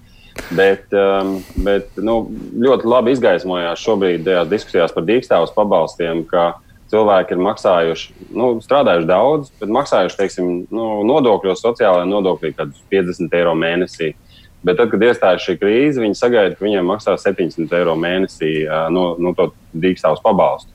Bet, 0.50 0.90
um, 0.98 1.36
bet 1.62 1.94
nu, 2.02 2.16
ļoti 2.58 2.90
labi 2.90 3.14
izgaismojās 3.14 3.78
šobrīd 3.78 4.24
tajās 4.26 4.50
diskusijās 4.50 4.94
par 4.96 5.06
dīkstāvus 5.06 5.54
pabalstiem, 5.54 6.24
ka 6.26 6.56
cilvēki 6.90 7.36
ir 7.36 7.44
maksājuši, 7.46 8.10
nu, 8.34 8.50
strādājuši 8.64 9.06
daudz, 9.08 9.54
bet 9.62 9.70
maksājuši, 9.78 10.18
teiksim, 10.18 10.50
nu, 10.74 10.88
nodokļos, 11.06 11.62
sociālajā 11.62 12.10
nodokļī, 12.10 12.50
kādus 12.58 12.82
50 12.90 13.38
eiro 13.38 13.54
mēnesī. 13.54 14.10
Bet 14.64 14.78
tad, 14.80 14.90
kad 14.90 15.06
iestājas 15.06 15.46
šī 15.46 15.58
krīze, 15.60 16.02
viņi 16.02 16.18
sagaida, 16.18 16.58
ka 16.58 16.66
viņiem 16.66 16.86
maksā 16.88 17.14
700 17.20 17.78
eiro 17.78 17.94
mēnesī 18.00 18.64
ā, 18.66 18.86
no, 18.90 19.12
no 19.22 19.36
to 19.38 19.52
dīkstāvus 19.70 20.22
pabalstu. 20.24 20.73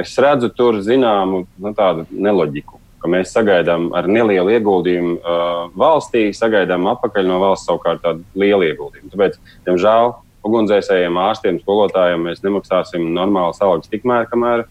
Es 0.00 0.14
redzu 0.18 0.50
tur 0.54 0.80
zināmu 0.82 1.44
nu, 1.46 1.72
tādu 1.76 2.06
neloģiku, 2.10 2.80
mēs 3.10 3.34
sagaidām 3.34 3.90
ar 3.96 4.08
nelielu 4.08 4.56
ieguldījumu 4.56 5.14
uh, 5.18 5.52
valstī, 5.76 6.26
sagaidām 6.34 6.88
atpakaļ 6.94 7.28
no 7.28 7.38
valsts 7.42 7.68
savukārt 7.68 8.02
tādu 8.04 8.24
lielu 8.38 8.70
ieguldījumu. 8.70 9.12
Tāpēc, 9.12 9.38
diemžēl, 9.68 10.14
ugunsdzēsējiem, 10.44 11.20
ārstiem, 11.20 11.60
skolotājiem 11.62 12.28
mēs 12.28 12.44
nemaksāsim 12.44 13.06
normālas 13.16 13.60
algas 13.64 13.92
tikmēr, 13.92 14.28
kamēr, 14.32 14.64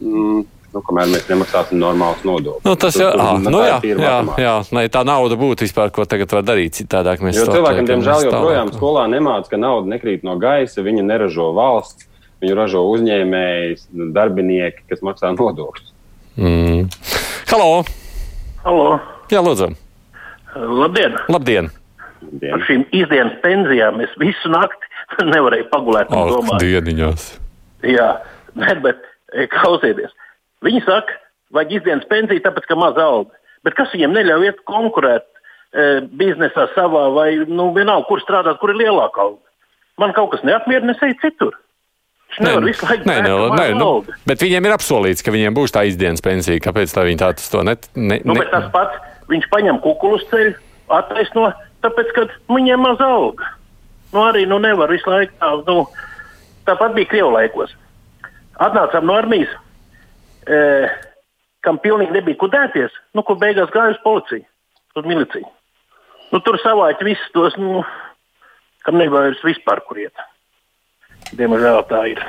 mm, 0.00 0.42
nu, 0.76 0.82
kamēr 0.88 1.12
mēs 1.12 1.28
nemaksāsim 1.30 1.80
normālus 1.80 2.24
nodokļus. 2.28 2.64
Nu, 2.66 2.74
tas 2.80 2.98
jau 3.00 3.12
ah, 3.12 3.36
nu, 3.40 3.62
ir 3.86 4.00
jā, 4.02 4.08
jā, 4.08 4.16
jā, 4.42 4.56
lai 4.76 4.86
tā 4.92 5.04
nauda 5.08 5.38
būtu 5.40 5.68
vispār, 5.68 5.92
ko 5.94 6.08
tagad 6.08 6.32
var 6.36 6.44
darīt. 6.48 6.76
Citādāk 6.80 7.24
mēs 7.24 7.38
Jo 7.38 7.46
to 7.48 7.56
cilvēkiem, 7.56 7.88
diemžēl, 7.92 8.28
joprojām 8.28 8.74
skolā 8.76 9.06
nemāca, 9.12 9.52
ka 9.54 9.60
nauda 9.60 9.96
nekrīt 9.96 10.26
no 10.26 10.36
gaisa, 10.40 10.84
viņa 10.84 11.06
neražo 11.06 11.52
valsts, 11.56 12.08
viņu 12.42 12.56
ražo 12.58 12.82
uzņēmēji, 12.92 13.76
darbinieki, 14.16 14.84
kas 14.90 15.02
maksā 15.06 15.32
nodokļus. 15.36 15.92
Mm. 16.36 16.86
Halo! 17.50 17.70
Halo, 18.66 18.86
Jā, 19.30 19.40
lūdzu! 19.42 19.70
labdien! 20.56 21.16
Labdien! 21.32 21.70
Par 22.42 22.62
šīm 22.66 22.84
izdienas 22.96 23.36
pensijām 23.42 24.00
es 24.04 24.12
visu 24.20 24.50
nakti 24.50 24.88
nevarēju 25.32 25.68
pagulēt 25.72 26.10
un 26.10 26.18
Ak, 26.24 26.32
domāt. 26.34 26.64
dieniņās! 26.64 27.26
Jā, 27.86 28.08
bet, 28.58 28.82
bet 28.84 29.02
klausieties. 29.52 30.12
Viņi 30.66 30.82
saka, 30.86 31.14
vajag 31.54 31.76
izdienas 31.80 32.08
pensiju, 32.10 32.42
tāpēc, 32.44 32.66
ka 32.68 32.78
maz 32.80 32.98
alga. 33.00 33.32
Bet 33.66 33.76
kas 33.78 33.92
viņiem 33.94 34.14
neļauj 34.16 34.46
iet 34.48 34.60
konkurēt 34.68 35.24
e, 35.26 35.86
biznesā 36.18 36.68
savā 36.74 37.06
vai, 37.14 37.28
nu, 37.50 37.68
vienalga, 37.76 38.06
kur 38.08 38.22
strādāt, 38.22 38.58
kur 38.62 38.72
ir 38.72 38.80
lielāka 38.84 39.22
alga? 39.24 39.42
Man 40.00 40.12
kaut 40.16 40.32
kas 40.34 40.42
neapmierina, 40.46 40.94
es 40.96 41.02
eju 41.06 41.16
citur. 41.22 41.54
Viņš 42.26 42.42
nevar 42.42 42.64
visu 42.66 42.86
laiku 42.88 43.08
nē, 43.08 43.16
nē, 43.22 43.34
nē, 43.56 43.66
nu, 43.78 43.90
bet 44.28 44.42
viņiem 44.42 44.66
ir 44.66 44.74
apsolīts, 44.74 45.22
ka 45.24 45.32
viņiem 45.32 45.54
būs 45.56 45.72
tā 45.72 45.86
izdienas 45.88 46.24
pensija. 46.24 46.60
Kāpēc 46.60 46.92
tā 46.92 47.04
viņi 47.06 47.20
tā 47.22 47.30
tas 47.38 47.46
to 47.52 47.62
net, 47.64 47.86
ne, 47.94 48.18
Nu, 48.26 48.34
ne, 48.36 48.44
tas 48.50 48.66
pats, 48.74 48.98
viņš 49.30 49.46
paņem 49.52 49.78
kukulus 49.84 50.26
ceļu, 50.32 50.52
attaisno, 50.98 51.46
tāpēc, 51.86 52.12
ka 52.16 52.26
viņiem 52.52 52.82
maz 52.82 53.00
alga. 53.04 53.48
Nu, 54.12 54.26
arī 54.26 54.44
nu, 54.50 54.58
nevar 54.62 54.92
visu 54.92 55.10
laiku 55.10 55.34
tā, 55.40 55.52
nu, 55.70 55.86
tāpat 56.68 56.98
bija 56.98 57.10
Krievu 57.14 57.32
laikos. 57.34 57.72
Atnācām 58.66 59.08
no 59.08 59.16
armijas, 59.16 59.52
e, 60.48 60.60
kam 61.64 61.80
pilnīgi 61.82 62.14
nebija 62.18 62.40
kudēties, 62.42 62.94
nu, 63.16 63.24
ko 63.26 63.38
beigās 63.40 63.72
gāja 63.74 63.96
uz 63.96 64.00
policiju, 64.04 64.46
uz 64.96 65.08
miliciju. 65.08 65.48
Nu, 66.32 66.40
tur 66.42 66.58
savāķi 66.62 67.06
visus 67.06 67.34
tos, 67.34 67.56
nu, 67.60 67.84
kam 68.86 69.02
vairs 69.12 69.42
vispār 69.46 69.82
kur 69.86 70.00
iet. 70.00 70.26
Diemžēl 71.34 71.82
tā 71.90 72.04
ir. 72.12 72.22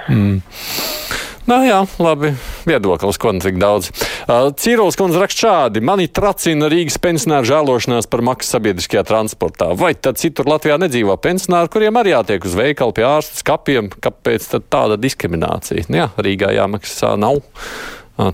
Nu, 1.48 1.62
jā, 1.64 1.78
labi. 2.04 2.34
Viedoklis, 2.68 3.16
ko 3.24 3.32
nu 3.32 3.40
tik 3.40 3.56
daudz. 3.62 3.88
Uh, 4.28 4.50
Cīrulis 4.52 4.98
kundze 5.00 5.22
raksta 5.22 5.46
šādi. 5.46 5.80
Mani 5.80 6.10
tracina 6.12 6.68
Rīgas 6.68 6.98
pensionāru 7.00 7.48
žēlošanās 7.48 8.10
par 8.12 8.24
maksu 8.28 8.52
sabiedriskajā 8.52 9.06
transportā. 9.08 9.70
Vai 9.80 9.94
tad 9.96 10.20
citur 10.20 10.50
Latvijā 10.52 10.76
nedzīvo 10.82 11.16
pensionāri, 11.24 11.72
kuriem 11.72 12.02
arī 12.02 12.12
jātiek 12.12 12.44
uz 12.44 12.58
veikalu 12.58 12.98
pie 12.98 13.06
ārsta 13.08 13.40
skapiem? 13.40 13.88
Kāpēc 13.96 14.50
tad 14.58 14.68
tāda 14.68 15.00
diskriminācija? 15.00 15.88
Nu, 15.88 16.02
jā, 16.02 16.10
Rīgā 16.20 16.52
jāmaksā 16.58 17.14
nav. 17.16 17.40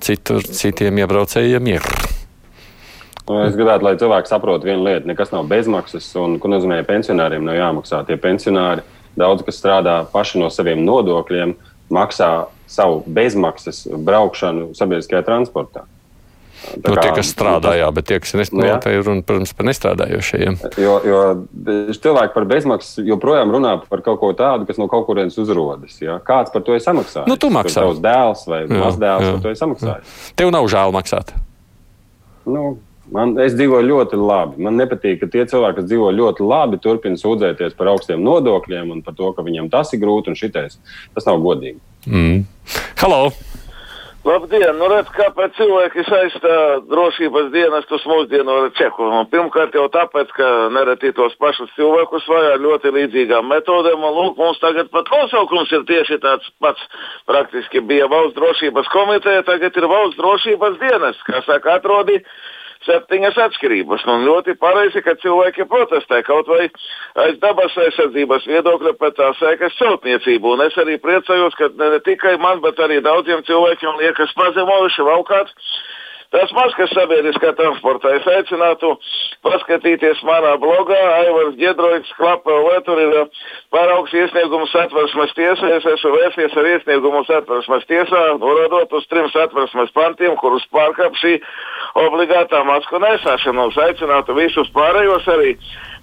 Citur 0.01 0.41
citiem 0.47 1.03
iebraucējiem 1.03 1.69
ir. 1.75 1.85
Es 3.23 3.53
gribētu, 3.55 3.85
lai 3.85 3.93
cilvēki 3.99 4.31
saprotu 4.31 4.67
vienu 4.67 4.87
lietu. 4.87 5.07
Nekas 5.11 5.29
nav 5.35 5.45
bezmaksas, 5.51 6.09
un 6.19 6.39
ko 6.41 6.49
nozīmē 6.49 6.81
pensionāriem 6.87 7.45
nav 7.45 7.61
jāmaksā. 7.61 8.01
Tie 8.07 8.17
pensionāri, 8.17 8.81
daudz 9.17 9.43
kas 9.45 9.59
strādā 9.61 10.05
paši 10.11 10.39
no 10.41 10.49
saviem 10.49 10.83
nodokļiem, 10.85 11.55
maksā 11.93 12.47
savu 12.67 13.03
bezmaksas 13.05 13.87
braukšanu 13.93 14.71
sabiedriskajā 14.75 15.23
transportā. 15.27 15.83
Tā 16.63 16.89
Nu, 16.89 16.95
kā- 16.95 17.01
tie, 17.03 17.11
kas 17.11 17.27
strādā, 17.33 17.73
jā, 17.75 17.89
bet 17.93 18.05
tie, 18.07 18.19
kas 18.23 18.31
Nu, 18.33 18.39
nestrādā, 18.39 18.69
jā. 18.69 18.77
tā 18.79 18.93
ir 18.95 19.03
runa, 19.03 19.21
protams, 19.21 19.51
par 19.53 19.65
nestrādājošiem. 19.67 20.55
Jo, 20.79 20.93
jo 21.03 21.17
cilvēki 21.91 22.33
par 22.33 22.45
bezmaksas 22.47 23.03
joprojām 23.03 23.51
runā 23.51 23.73
par 23.89 23.99
kaut 24.01 24.21
ko 24.21 24.31
tādu, 24.33 24.65
kas 24.65 24.77
no 24.79 24.87
kaut 24.87 25.05
kurienes 25.05 25.35
uzrodas. 25.37 25.99
Ja? 26.01 26.19
Kāds 26.23 26.53
par 26.53 26.61
to 26.63 26.71
ir 26.73 26.79
samaksājis? 26.79 27.27
Nu, 27.27 27.35
tu 27.35 27.49
maksā. 27.51 27.83
Tavs 27.83 27.99
dēls 27.99 28.47
vai 28.47 28.61
Jā, 28.63 28.79
mazdēls 28.79 29.21
jā. 29.27 29.31
par 29.35 29.41
to 29.43 29.49
ir 29.49 29.59
samaksājis. 29.59 30.31
Tev 30.39 30.51
nav 30.55 30.63
žēl 30.71 30.95
maksāt. 30.95 31.33
Nu, 32.47 32.77
man, 33.13 33.37
es 33.43 33.55
dzīvoju 33.57 33.87
ļoti 33.89 34.19
labi. 34.19 34.61
Man 34.65 34.77
nepatīk, 34.81 35.21
ka 35.21 35.31
tie 35.31 35.45
cilvēki, 35.49 35.79
kas 35.79 35.89
dzīvo 35.89 36.11
ļoti 36.17 36.45
labi, 36.49 36.81
turpina 36.83 37.19
sūdzēties 37.19 37.77
par 37.79 37.93
augstiem 37.93 38.23
nodokļiem 38.25 38.93
un 38.97 39.01
par 39.05 39.17
to, 39.19 39.31
ka 39.35 39.45
viņiem 39.45 39.71
tas 39.73 39.93
ir 39.93 40.03
grūti 40.03 40.33
un 40.33 40.39
šitais. 40.39 40.79
Tas 41.15 41.29
nav 41.29 41.41
godīgi. 41.45 41.79
Mm. 42.09 42.45
Halo! 43.01 43.27
Labdien! 44.23 44.77
Nu, 44.79 44.87
redz, 44.87 45.09
kāpēc 45.11 45.57
cilvēki 45.57 46.05
saistā 46.07 46.53
drošības 46.87 47.49
dienestus 47.51 48.05
mūsdienu 48.07 48.53
ar 48.55 48.69
Čehu? 48.77 49.09
Nu, 49.11 49.25
pirmkārt 49.27 49.75
jau 49.75 49.89
tāpēc, 49.91 50.31
ka 50.37 50.47
nereti 50.71 51.11
tos 51.17 51.35
pašus 51.43 51.73
cilvēkus 51.75 52.29
vajā 52.31 52.53
ļoti 52.63 52.93
līdzīgām 52.95 53.51
metodēm. 53.51 53.99
Un, 53.99 54.15
lūk, 54.15 54.39
mums 54.39 54.63
tagad 54.63 54.87
pat 54.95 55.11
nosaukums 55.11 55.75
ir 55.75 55.83
tieši 55.91 56.21
tāds 56.23 56.47
pats. 56.63 56.87
Praktiski 57.27 57.83
bija 57.83 58.07
valsts 58.07 58.39
drošības 58.39 58.87
komiteja, 58.95 59.43
tagad 59.43 59.75
ir 59.75 59.91
valsts 59.91 60.21
drošības 60.21 60.79
dienas, 60.79 61.19
kā 61.27 61.43
saka, 61.43 61.81
atrodīja 61.81 62.23
septiņas 62.87 63.39
atšķirības. 63.47 64.05
Nu, 64.09 64.17
ļoti 64.27 64.55
pareizi, 64.61 65.01
ka 65.05 65.15
cilvēki 65.21 65.67
protestē 65.71 66.21
kaut 66.27 66.49
vai 66.51 66.67
aiz 67.25 67.39
dabas 67.43 67.75
aizsardzības 67.85 68.47
viedokļa 68.49 68.95
pēc 68.99 69.17
tā 69.19 69.31
sēkas 69.39 69.77
celtniecību. 69.79 70.55
Un 70.55 70.65
es 70.67 70.77
arī 70.81 70.99
priecājos, 71.01 71.57
ka 71.59 71.71
ne, 71.73 71.93
ne 71.95 72.01
tikai 72.05 72.35
man, 72.41 72.61
bet 72.65 72.79
arī 72.83 73.01
daudziem 73.05 73.43
cilvēkiem 73.47 73.99
liekas 74.03 74.35
pazemojuši 74.39 75.07
valkāt. 75.09 75.53
Tas 76.33 76.49
maskas 76.57 76.89
sabiedriskā 76.97 77.51
transportā. 77.53 78.15
Es 78.17 78.25
aicinātu 78.25 78.95
paskatīties 79.45 80.23
manā 80.25 80.55
blogā, 80.61 80.97
Aivars 81.19 81.59
Giedroiks, 81.59 82.09
Klapel, 82.17 82.69
tur 82.87 83.01
ir 83.03 83.13
paraugs 83.73 84.15
iesniegums 84.17 84.73
satversmes 84.73 85.35
tiesā. 85.37 85.69
Es 85.77 85.85
esmu 85.93 86.15
vērsies 86.15 86.57
ar 86.57 86.69
iesniegumu 86.71 87.21
satversmes 87.27 87.85
tiesā, 87.85 88.23
norādot 88.41 88.97
uz 88.97 89.05
trim 89.11 89.29
satversmes 89.29 89.93
pantiem, 89.93 90.33
kurus 90.41 90.65
pārkāp 90.73 91.13
šī 91.21 91.35
obligātā 92.01 92.63
masku 92.65 92.97
nesāšana. 93.03 93.69
Es 93.69 93.81
aicinātu 93.85 94.33
visus 94.39 94.73
pārējos 94.73 95.29
arī 95.35 95.53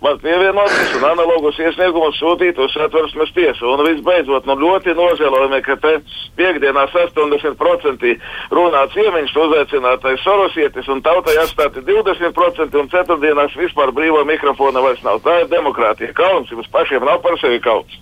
man 0.00 0.18
pievienoties 0.22 0.94
un 0.96 1.04
analogus 1.10 1.58
iesniegumus 1.60 2.18
sūtīt 2.20 2.58
uz 2.60 2.72
satversmes 2.74 3.32
tiesu. 3.36 3.68
Un 3.68 3.84
visbeidzot, 3.84 4.46
nu 4.48 4.56
ļoti 4.60 4.94
nožēlojami, 4.96 5.60
ka 5.66 5.76
te 5.82 5.96
piekdienās 6.40 6.94
80% 6.96 8.14
runā 8.56 8.84
ciemiņš, 8.94 9.34
uzaicinātais 9.44 10.24
sorosietis 10.24 10.88
un 10.92 11.02
tautai 11.04 11.36
atstāti 11.42 11.84
20% 11.86 12.80
un 12.80 12.92
ceturtdienās 12.92 13.56
vispār 13.60 13.92
brīvā 13.96 14.24
mikrofona 14.28 14.82
vairs 14.84 15.04
nav. 15.06 15.20
Tā 15.26 15.42
ir 15.42 15.52
demokrātija. 15.52 16.14
Kauns 16.16 16.52
jums 16.52 16.70
pašiem 16.72 17.04
nav 17.04 17.20
par 17.24 17.36
sevi 17.42 17.60
kauns. 17.64 18.00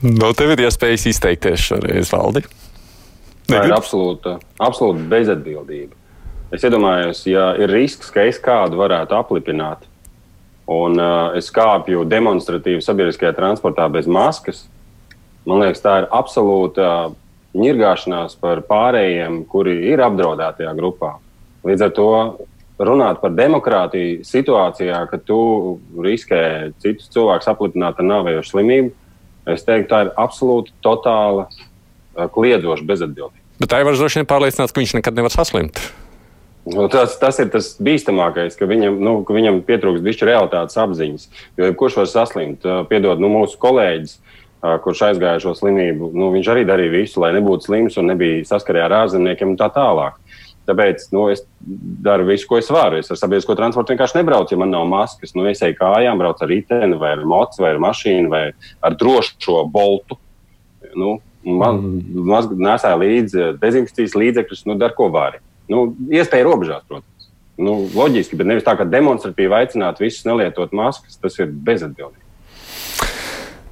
No 0.00 0.32
tev 0.32 0.54
ir 0.54 0.64
iespējas 0.64 1.10
izteikties 1.10 1.60
šoreiz, 1.60 2.08
Valdi. 2.14 2.46
Tā 3.50 3.64
ir 3.66 3.74
absolūta, 3.74 4.38
absolūta 4.62 5.04
bezatbildība. 5.10 5.96
Es 6.54 6.64
iedomājos, 6.66 7.20
ja 7.30 7.50
ir 7.60 7.70
risks, 7.70 8.08
ka 8.14 8.24
es 8.26 8.40
kādu 8.42 8.78
varētu 8.80 9.14
aplipināt, 9.14 9.84
un 10.70 11.00
uh, 11.00 11.32
es 11.38 11.50
kāpju 11.54 12.04
demonstratīvi 12.08 12.84
sabiedriskajā 12.84 13.32
transportā 13.36 13.88
bez 13.92 14.06
maskas, 14.10 14.64
man 15.48 15.64
liekas, 15.64 15.82
tā 15.82 15.96
ir 16.02 16.08
absolūta 16.14 17.10
ņirgāšanās 17.58 18.36
par 18.38 18.62
pārējiem, 18.68 19.42
kuri 19.50 19.74
ir 19.90 20.02
apdraudētajā 20.06 20.74
grupā. 20.78 21.16
Līdz 21.66 21.86
ar 21.88 21.94
to 21.96 22.10
runāt 22.80 23.18
par 23.20 23.34
demokrātiju 23.36 24.22
situācijā, 24.24 25.02
ka 25.10 25.18
tu 25.18 25.40
riskē 26.00 26.70
citus 26.80 27.10
cilvēkus 27.12 27.50
aplipināt 27.50 27.98
ar 27.98 28.06
nāvējošu 28.06 28.54
slimību, 28.54 28.94
es 29.50 29.66
teiktu, 29.66 29.90
tā 29.90 30.04
ir 30.06 30.12
absolūti 30.20 30.72
totāla 30.84 31.48
uh, 31.50 32.30
kliedzoša 32.30 32.86
bezatbildība. 32.86 33.36
Bet 33.60 33.74
var 33.74 33.98
droši 33.98 34.22
vien 34.22 34.30
pārliecināts, 34.30 34.72
ka 34.72 34.80
viņš 34.80 34.94
nekad 35.00 35.18
nevar 35.18 35.34
saslimt. 35.34 35.82
Nu, 36.68 36.88
tas, 36.92 37.14
tas 37.16 37.38
ir 37.40 37.48
tas 37.52 37.72
bīstamākais, 37.80 38.58
ka 38.58 38.68
viņam, 38.68 38.98
nu, 39.00 39.14
ka 39.24 39.32
viņam 39.32 39.62
pietrūkst 39.64 40.04
bišķi 40.04 40.28
realitātes 40.28 40.76
apziņas. 40.80 41.28
Jo 41.56 41.70
jebkurš 41.70 41.96
var 42.02 42.10
saslimt, 42.10 42.66
Ā, 42.68 42.82
piedod, 42.90 43.22
nu, 43.22 43.30
mūsu 43.32 43.56
kolēģis, 43.62 44.18
ā, 44.60 44.74
kurš 44.84 45.06
aizgāja 45.08 45.40
šo 45.46 45.54
slimību, 45.56 46.10
nu, 46.12 46.28
viņš 46.34 46.52
arī 46.52 46.66
darīja 46.68 46.92
visu, 46.98 47.22
lai 47.24 47.32
nebūtu 47.38 47.70
slims 47.70 47.96
un 48.00 48.12
nebija 48.12 48.44
saskarē 48.52 48.84
ar 48.84 48.98
ārzemniekiem 49.04 49.54
un 49.54 49.58
tā 49.60 49.70
tālāk. 49.72 50.20
Tāpēc 50.68 51.08
nu, 51.16 51.24
es 51.32 51.42
daru 52.04 52.28
visu, 52.28 52.46
ko 52.46 52.60
es 52.60 52.68
varu. 52.70 53.00
Es 53.00 53.10
ar 53.10 53.18
sabiedrisko 53.18 53.56
transportu 53.58 53.94
vienkārši 53.94 54.20
nebraucu, 54.20 54.54
ja 54.54 54.60
man 54.60 54.70
nav 54.70 54.84
maskas. 54.90 55.32
Nu, 55.34 55.48
es 55.50 55.64
eju 55.64 55.78
kājām, 55.80 56.20
braucu 56.20 56.44
ar 56.44 56.52
riteni, 56.52 56.98
vai 57.00 57.14
ar 57.16 57.24
mocu, 57.26 57.64
vai 57.64 57.72
ar 57.74 57.80
mašīnu, 57.82 58.30
vai 58.30 58.44
ar 58.84 58.96
drošo 59.00 59.64
boltu. 59.72 60.20
Nu, 60.94 61.16
man 61.42 61.80
mm. 61.80 62.52
nesāja 62.60 63.00
līdzi 63.00 63.54
dezinfekcijas 63.62 64.18
līdzekļus, 64.20 64.66
nu, 64.68 64.76
dar 64.78 64.94
ko 64.98 65.08
vari. 65.10 65.40
Nu, 65.70 65.90
iespēja 66.10 66.48
robežās, 66.48 66.82
protams. 66.88 67.28
Nu, 67.60 67.76
loģiski, 67.92 68.38
bet 68.40 68.48
nevis 68.48 68.64
tā, 68.64 68.74
ka 68.78 68.88
demonstratīvi 68.88 69.54
aicināt 69.58 70.00
visus 70.00 70.24
nelietot 70.26 70.72
maskas, 70.76 71.18
tas 71.20 71.36
ir 71.42 71.52
bezatbildīgi. 71.52 72.26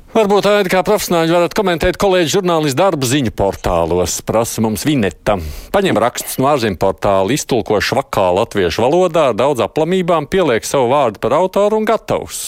Varbūt 0.09 0.47
tādi 0.49 0.71
kā 0.73 0.81
profesionāļi 0.83 1.35
varat 1.37 1.55
komentēt 1.55 1.99
kolēģi 2.01 2.33
žurnālistu 2.33 2.79
darbu 2.81 3.07
ziņu 3.07 3.33
portālos, 3.39 4.17
prasa 4.27 4.65
mums 4.65 4.87
Vineta. 4.89 5.37
Paņem 5.75 6.01
rakstus 6.01 6.41
no 6.41 6.49
ārzemju 6.51 6.81
portāla, 6.81 7.37
iztulko 7.37 7.79
švakā 7.85 8.25
latviešu 8.41 8.83
valodā, 8.87 9.29
daudz 9.37 9.63
aplamībām, 9.69 10.27
pieliek 10.33 10.67
savu 10.67 10.89
vārdu 10.95 11.21
par 11.23 11.37
autoru 11.39 11.79
un 11.79 11.87
gatavs. 11.89 12.41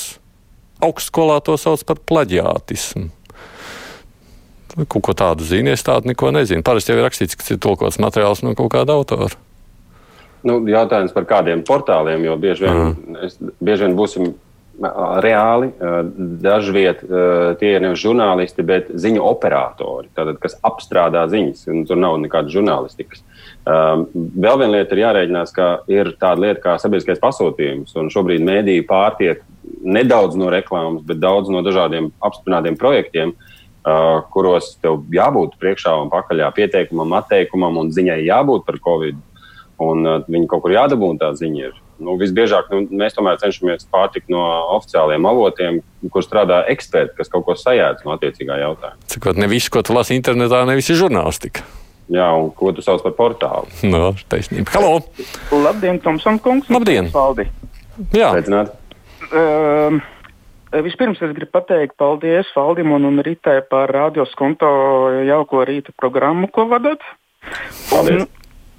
Augstskolā 0.80 1.38
to 1.44 1.54
sauc 1.60 1.84
par 1.86 2.00
plaģiātismu. 2.10 3.10
Kaut 4.78 5.02
ko 5.02 5.14
tādu 5.16 5.46
zini, 5.46 5.74
es 5.74 5.84
tādu 5.86 6.10
neko 6.10 6.30
nezinu. 6.34 6.64
Parasti 6.66 6.92
jau 6.92 6.98
ir 7.00 7.06
rakstīts, 7.06 7.38
ka 7.38 7.46
ir 7.50 7.58
tulkots 7.62 8.00
materiāls 8.02 8.44
no 8.46 8.54
kaut 8.58 8.70
kāda 8.74 8.94
autora. 8.94 9.30
Nu, 10.46 10.60
jautājums 10.70 11.12
par 11.12 11.26
kādiem 11.28 11.64
portāliem, 11.66 12.22
jo 12.24 12.36
bieži 12.40 12.64
vien, 12.64 12.78
mm. 12.94 13.18
es, 13.26 13.36
bieži 13.60 13.88
vien 13.88 13.96
būsim 13.98 14.30
reāli. 15.20 15.68
Dažviet 16.40 17.02
tie 17.60 17.72
ir 17.74 17.82
nevis 17.84 18.00
žurnālisti, 18.00 18.64
bet 18.64 18.88
ziņu 18.96 19.20
operatori, 19.28 20.08
tātad, 20.16 20.38
kas 20.40 20.56
apstrādā 20.64 21.26
ziņas. 21.28 21.66
Tur 21.90 22.00
nav 22.00 22.16
nekādas 22.22 22.54
žurnālistikas. 22.54 23.20
Vēl 23.66 24.62
viena 24.62 24.78
lieta 24.78 24.96
ir 24.96 25.02
jārēķinās, 25.02 25.52
ka 25.52 25.68
ir 25.92 26.14
tāda 26.16 26.46
lieta 26.46 26.64
kā 26.64 26.78
sabiedriskais 26.80 27.20
pasūtījums. 27.20 27.92
Šobrīd 28.14 28.46
mēdīji 28.46 28.88
pārtiek 28.88 29.44
nedaudz 29.84 30.40
no 30.40 30.48
reklāmas, 30.52 31.04
bet 31.04 31.20
daudz 31.20 31.52
no 31.52 31.60
dažādiem 31.66 32.08
apstiprinātiem 32.24 32.80
projektiem. 32.80 33.36
Uh, 33.36 33.49
kuros 34.32 34.74
tev 34.82 35.04
jābūt 35.14 35.56
priekšā 35.60 35.94
un 36.02 36.10
pakaļā 36.12 36.50
pieteikumam, 36.56 37.14
atteikumam 37.16 37.78
un 37.80 37.92
ziņai 37.94 38.20
jābūt 38.26 38.66
par 38.66 38.80
covid. 38.84 39.20
Un, 39.80 40.04
uh, 40.04 40.26
viņi 40.28 40.48
kaut 40.50 40.66
kur 40.66 40.74
jādabūna 40.74 41.22
tā 41.22 41.30
ziņa. 41.38 41.70
Ir 41.70 41.78
nu, 42.04 42.16
visbiežāk 42.20 42.68
nu, 42.72 42.82
mēs 43.00 43.16
tomēr 43.16 43.38
cenšamies 43.40 43.86
pārtikt 43.92 44.28
no 44.32 44.42
oficiāliem 44.76 45.24
avotiem, 45.28 45.80
kur 46.12 46.24
strādā 46.24 46.62
eksperti, 46.72 47.16
kas 47.16 47.32
kaut 47.32 47.46
ko 47.48 47.56
sajēdz 47.56 48.04
no 48.04 48.12
attiecīgā 48.16 48.58
jautājuma. 48.60 49.00
Cikot, 49.12 49.40
ne 49.40 49.48
viss, 49.48 49.72
ko 49.72 49.84
tu 49.84 49.96
lasi 49.96 50.16
internetā, 50.18 50.62
ne 50.68 50.76
viss 50.76 50.92
ir 50.92 51.00
žurnālistika. 51.00 51.64
Jā, 52.10 52.26
un 52.34 52.50
ko 52.56 52.72
tu 52.74 52.82
sauc 52.82 53.04
par 53.06 53.16
portālu? 53.16 53.70
No, 53.92 54.12
taisnība. 54.32 54.72
Halo! 54.74 55.00
Labdien, 55.54 56.00
Tomson 56.02 56.40
kungs! 56.42 56.68
Labdien! 56.72 57.08
Paldi! 57.14 57.46
Jā! 58.16 58.32
Sveicināt! 58.34 58.74
Uh, 59.30 60.00
Vispirms 60.70 61.18
es 61.18 61.32
gribu 61.34 61.50
pateikt 61.50 61.96
paldies 61.98 62.50
Faldim 62.54 62.92
un 62.94 63.18
Ritai 63.26 63.58
par 63.70 63.90
radioskonto 63.90 64.68
jauko 65.26 65.64
rīta 65.66 65.90
programmu, 65.98 66.46
ko 66.54 66.68
vadat. 66.70 67.02
Paldies! 67.90 68.22
Un, 68.22 68.28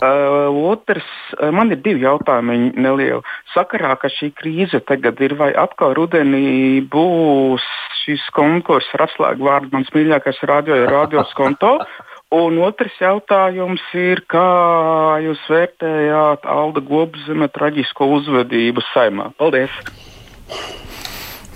Uh, 0.01 0.49
otrs, 0.49 1.05
uh, 1.37 1.51
man 1.53 1.69
ir 1.69 1.77
divi 1.85 2.01
jautājumi 2.01 2.71
nelieli. 2.73 3.19
Sakarā, 3.53 3.91
ka 4.01 4.09
šī 4.09 4.31
krīze 4.33 4.79
tagad 4.89 5.19
ir, 5.21 5.35
vai 5.37 5.51
atkal 5.53 5.93
rudenī 5.93 6.81
būs 6.89 7.61
šis 7.99 8.23
konkurss 8.33 8.89
ar 8.97 9.05
atslēgu 9.05 9.45
vārdu 9.45 9.69
mans 9.75 9.93
mīļākais 9.93 10.41
radio 10.49 10.79
radios 10.89 11.29
konto. 11.37 11.75
Un 12.41 12.57
otrs 12.65 12.97
jautājums 12.97 13.83
ir, 13.93 14.23
kā 14.31 15.19
jūs 15.21 15.45
vērtējāt 15.51 16.49
Alda 16.49 16.81
Gobzeme 16.81 17.51
traģisko 17.53 18.09
uzvedību 18.17 18.81
saimā? 18.95 19.29
Paldies! 19.37 19.83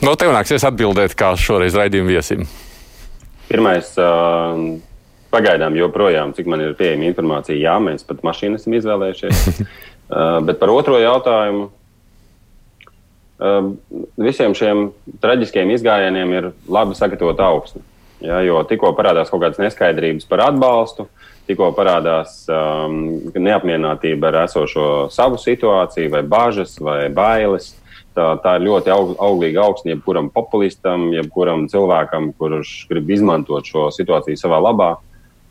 No 0.03 0.17
tev 0.19 0.34
nāksies 0.36 0.65
atbildēt, 0.67 1.15
kā 1.15 1.31
šoreiz 1.39 1.77
raidījuma 1.77 2.17
viesim. 2.17 2.43
Pirmais. 3.47 3.93
Uh 4.01 4.81
pagaidām 5.36 5.75
joprojām, 5.77 6.34
cik 6.36 6.47
man 6.49 6.63
ir 6.63 6.77
pieejama 6.79 7.10
informācija, 7.10 7.58
jā, 7.60 7.75
mēs 7.84 8.05
pat 8.08 8.23
mašīnu 8.25 8.60
esam 8.60 8.77
izvēlējušies. 8.77 9.41
uh, 9.60 10.39
bet 10.45 10.62
par 10.62 10.73
otro 10.73 10.99
jautājumu. 11.01 11.69
Uh, 13.36 13.73
visiem 14.21 14.55
šiem 14.55 14.89
traģiskiem 15.23 15.73
izgājieniem 15.75 16.34
ir 16.38 16.49
labi 16.71 16.95
sagatavota 16.95 17.49
augsne. 17.51 17.84
Ja, 18.23 18.39
jo 18.45 18.62
tikko 18.65 18.93
parādās 18.95 19.27
kaut 19.29 19.41
kādas 19.43 19.60
neskaidrības 19.60 20.27
par 20.29 20.45
atbalstu, 20.45 21.10
tikko 21.49 21.67
parādās 21.75 22.45
um, 22.47 23.01
neapmierinātība 23.36 24.31
ar 24.31 24.38
esošo 24.45 24.86
savu 25.13 25.38
situāciju, 25.41 26.13
vai 26.13 26.23
bažas, 26.23 26.77
vai 26.79 27.10
bailes. 27.13 27.73
Tā, 28.15 28.30
tā 28.39 28.54
ir 28.56 28.63
ļoti 28.69 28.91
aug, 28.93 29.10
auglīga 29.19 29.65
augsne 29.65 29.91
jebkuram 29.91 30.30
populistam, 30.32 31.10
jebkuram 31.12 31.65
cilvēkam, 31.71 32.30
kurš 32.39 32.86
grib 32.88 33.10
izmantot 33.12 33.67
šo 33.67 33.89
situāciju 33.91 34.39
savā 34.39 34.62
labā. 34.63 34.93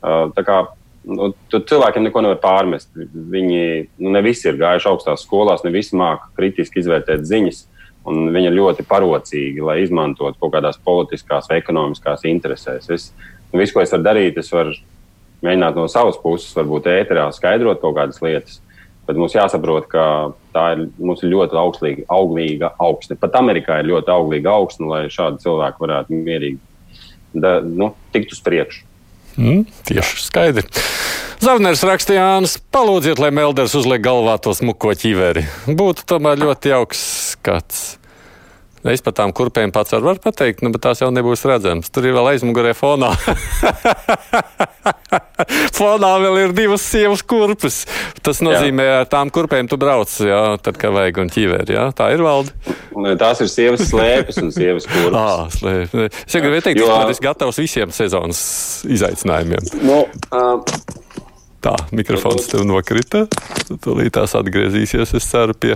Tā 0.01 0.43
kā 0.45 0.63
nu, 1.05 1.29
cilvēkiem 1.53 2.07
neko 2.07 2.23
nevar 2.25 2.41
pārmest. 2.41 2.89
Viņi 2.95 3.61
nu, 4.01 4.11
ne 4.15 4.23
visi 4.25 4.49
ir 4.49 4.57
gājuši 4.61 4.89
augstās 4.91 5.25
skolās, 5.27 5.63
ne 5.65 5.73
visi 5.75 5.97
māca 5.99 6.27
kritiski 6.37 6.81
izvērtēt 6.81 7.25
ziņas. 7.29 7.61
Viņi 8.05 8.49
ir 8.49 8.57
ļoti 8.57 8.85
parocīgi, 8.85 9.63
lai 9.65 9.79
izmantotu 9.81 10.37
kaut 10.41 10.53
kādās 10.53 10.77
politiskās 10.81 11.49
vai 11.49 11.61
ekonomiskās 11.61 12.25
interesēs. 12.29 12.89
Es, 12.93 13.07
nu, 13.51 13.61
visu, 13.61 13.73
ko 13.73 13.81
es 13.81 13.93
varu 13.93 14.05
darīt, 14.05 14.37
es 14.41 14.51
varu 14.53 14.75
mēģināt 15.45 15.77
no 15.77 15.87
savas 15.91 16.17
puses, 16.21 16.53
varbūt 16.57 16.89
ēterā 16.91 17.29
skaidrot 17.33 17.81
kaut 17.81 17.97
kādas 17.97 18.21
lietas. 18.25 18.61
Bet 19.05 19.19
mums 19.19 19.35
jāsaprot, 19.35 19.85
ka 19.91 20.05
tā 20.55 20.63
ir, 20.73 20.87
ir 20.89 21.33
ļoti 21.35 21.59
augstlīga, 21.61 22.05
auglīga 22.09 22.71
augsne. 22.81 23.17
Pat 23.21 23.37
Amerikā 23.37 23.79
ir 23.81 23.91
ļoti 23.91 24.13
auglīga 24.13 24.55
augsne, 24.55 24.89
lai 24.89 25.01
šādi 25.13 25.43
cilvēki 25.43 25.83
varētu 25.83 26.23
mierīgi 26.25 26.59
da, 27.35 27.59
nu, 27.61 27.91
tikt 28.15 28.33
uz 28.33 28.41
priekšu. 28.45 28.85
Mm, 29.35 29.65
tieši 29.87 30.23
skaidri. 30.23 30.65
Zavners 31.43 31.83
rakstījāns, 31.85 32.55
palūdziet, 32.73 33.19
lai 33.19 33.29
Melders 33.35 33.75
uzliek 33.77 34.01
galvā 34.01 34.37
to 34.41 34.55
smuko 34.55 34.95
ķiveri. 34.95 35.43
Būtu 35.67 36.07
tomēr 36.07 36.39
ļoti 36.41 36.71
jauks 36.71 37.01
skats. 37.35 37.83
Es 38.85 39.01
par 39.01 39.15
tām 39.17 39.31
kurpēm 39.33 39.71
pats 39.73 39.95
varu 39.95 40.13
pateikt, 40.21 40.61
nu, 40.61 40.69
bet 40.73 40.83
tās 40.85 40.99
jau 41.01 41.07
nebūs 41.09 41.41
redzamas. 41.49 41.89
Tur 41.89 42.05
ir 42.05 42.13
vēl 42.13 42.27
aizmugurē 42.35 42.75
fonā. 42.77 43.09
fonā 45.77 46.11
vēl 46.21 46.37
ir 46.43 46.53
divas 46.53 46.85
sievas 46.85 47.23
kurpes. 47.25 47.79
Tas 48.21 48.43
nozīmē, 48.45 48.85
ka 48.85 48.99
ar 48.99 49.09
tām 49.09 49.31
kurpēm 49.33 49.69
tu 49.71 49.79
brauc, 49.81 50.11
jā, 50.21 50.41
tad, 50.61 50.77
kad 50.81 50.93
vajag 50.93 51.17
un 51.23 51.31
ķīvēri. 51.33 51.73
Jā? 51.73 51.87
Tā 51.97 52.11
ir 52.13 52.21
valde. 52.25 52.53
Tās 53.21 53.41
ir 53.41 53.49
sievas 53.49 53.87
slēpes 53.89 54.37
un 54.43 54.53
sievas 54.53 54.85
kurpes. 54.91 55.17
ah, 55.23 55.47
slēpes. 55.55 56.21
Es 56.21 56.37
gribēju 56.37 56.67
teikt, 56.67 56.81
jo... 56.83 56.89
ka 56.91 57.09
esmu 57.09 57.25
gatavs 57.25 57.61
visiem 57.63 57.95
sezonas 57.95 58.41
izaicinājumiem. 58.85 59.71
No, 59.81 60.03
nu, 60.05 60.27
uh... 60.29 61.23
Tā, 61.65 61.73
mikrofons 61.97 62.45
tev 62.51 62.61
nokrita. 62.69 63.23
Tūlīt 63.81 64.13
tās 64.13 64.37
atgriezīsies, 64.37 65.15
es 65.17 65.31
ceru, 65.31 65.57
pie 65.57 65.73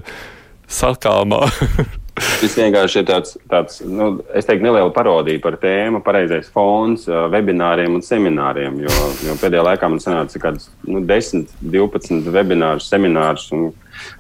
sakāmā. 0.70 1.48
Tas 2.20 2.56
vienkārši 2.58 3.02
ir 3.02 3.06
tāds, 3.08 3.36
tāds 3.52 3.80
nu, 3.86 4.10
es 4.36 4.48
teiktu, 4.48 4.66
neliela 4.66 4.92
parodija 4.96 5.42
par 5.44 5.56
tēmu, 5.62 6.02
pareizais 6.04 6.50
fons 6.54 7.06
webināriem 7.08 7.96
un 7.96 8.04
semināriem. 8.06 8.82
Jo, 8.86 8.96
jo 9.28 9.36
pēdējā 9.40 9.66
laikā 9.68 9.90
man 9.92 10.02
sanāca 10.04 10.42
kaut 10.42 10.60
kāds 10.60 10.70
nu, 10.88 11.02
10, 11.08 11.46
12 11.76 12.32
webinārus, 12.36 12.90
seminārus 12.92 13.48
un 13.56 13.70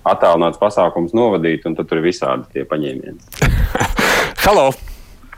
attālināts 0.08 0.62
pasākums 0.62 1.16
novadīt, 1.18 1.68
un 1.68 1.76
tad 1.78 1.90
tur 1.90 2.02
ir 2.02 2.10
visādi 2.10 2.48
tie 2.56 2.68
paņēmieni. 2.70 3.50
Halo! 4.46 4.70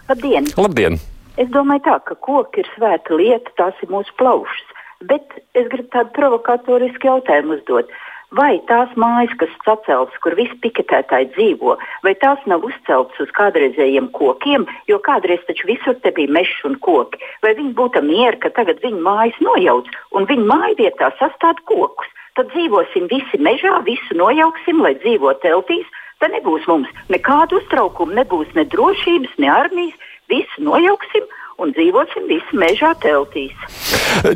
Labdien! 0.10 0.52
Labdien! 0.58 1.00
Es 1.42 1.50
domāju, 1.54 1.86
tā, 1.88 1.98
ka 2.06 2.18
koki 2.22 2.62
ir 2.62 2.70
svēta 2.76 3.18
lieta, 3.18 3.54
tās 3.58 3.78
ir 3.82 3.94
mūsu 3.94 4.14
plaušas. 4.22 4.78
Bet 5.10 5.40
es 5.58 5.66
gribu 5.72 5.90
tādu 5.96 6.14
provokatorisku 6.14 7.10
jautājumu 7.10 7.56
uzdot. 7.58 7.90
Uh, 7.90 8.11
vai 8.36 8.60
tās 8.70 8.92
mājas, 9.00 9.34
kas 9.40 9.52
saceltas, 9.66 10.16
kur 10.24 10.36
visi 10.40 10.56
piketētāji 10.64 11.32
dzīvo, 11.36 11.76
vai 12.06 12.14
tās 12.24 12.40
nav 12.50 12.64
uzceltas 12.68 13.20
uz 13.24 13.32
kādreizējiem 13.38 14.08
kokiem, 14.16 14.66
jo 14.88 15.00
kādreiz 15.04 15.44
taču 15.48 15.68
visur 15.70 15.98
te 16.04 16.14
bija 16.16 16.32
mežs 16.32 16.64
un 16.68 16.78
koki, 16.86 17.20
vai 17.44 17.54
viņi 17.58 17.76
būtu 17.78 18.04
mieri, 18.08 18.40
ka 18.40 18.54
tagad 18.56 18.80
viņu 18.86 19.04
mājas 19.04 19.38
nojauc 19.44 19.92
un 20.16 20.28
viņu 20.30 20.48
māju 20.48 20.80
vietā 20.80 21.12
sastāv 21.20 21.60
kokus. 21.68 22.08
Tad 22.40 22.48
dzīvosim 22.54 23.10
visi 23.12 23.38
mežā, 23.44 23.82
visu 23.84 24.16
nojauksim, 24.16 24.80
lai 24.80 24.96
dzīvo 25.02 25.34
teltīs. 25.44 25.88
Tad 26.24 26.32
nebūs 26.32 26.64
mums 26.70 26.88
nekādu 27.12 27.60
uztraukumu, 27.60 28.16
nebūs 28.16 28.54
ne 28.56 28.64
drošības, 28.72 29.36
ne 29.42 29.50
armijas. 29.52 30.08
Visu 30.32 30.64
nojauksim 30.64 31.26
un 31.62 31.74
dzīvosim 31.76 32.28
visi 32.30 32.58
mežā 32.58 32.92
teltīs. 33.04 33.54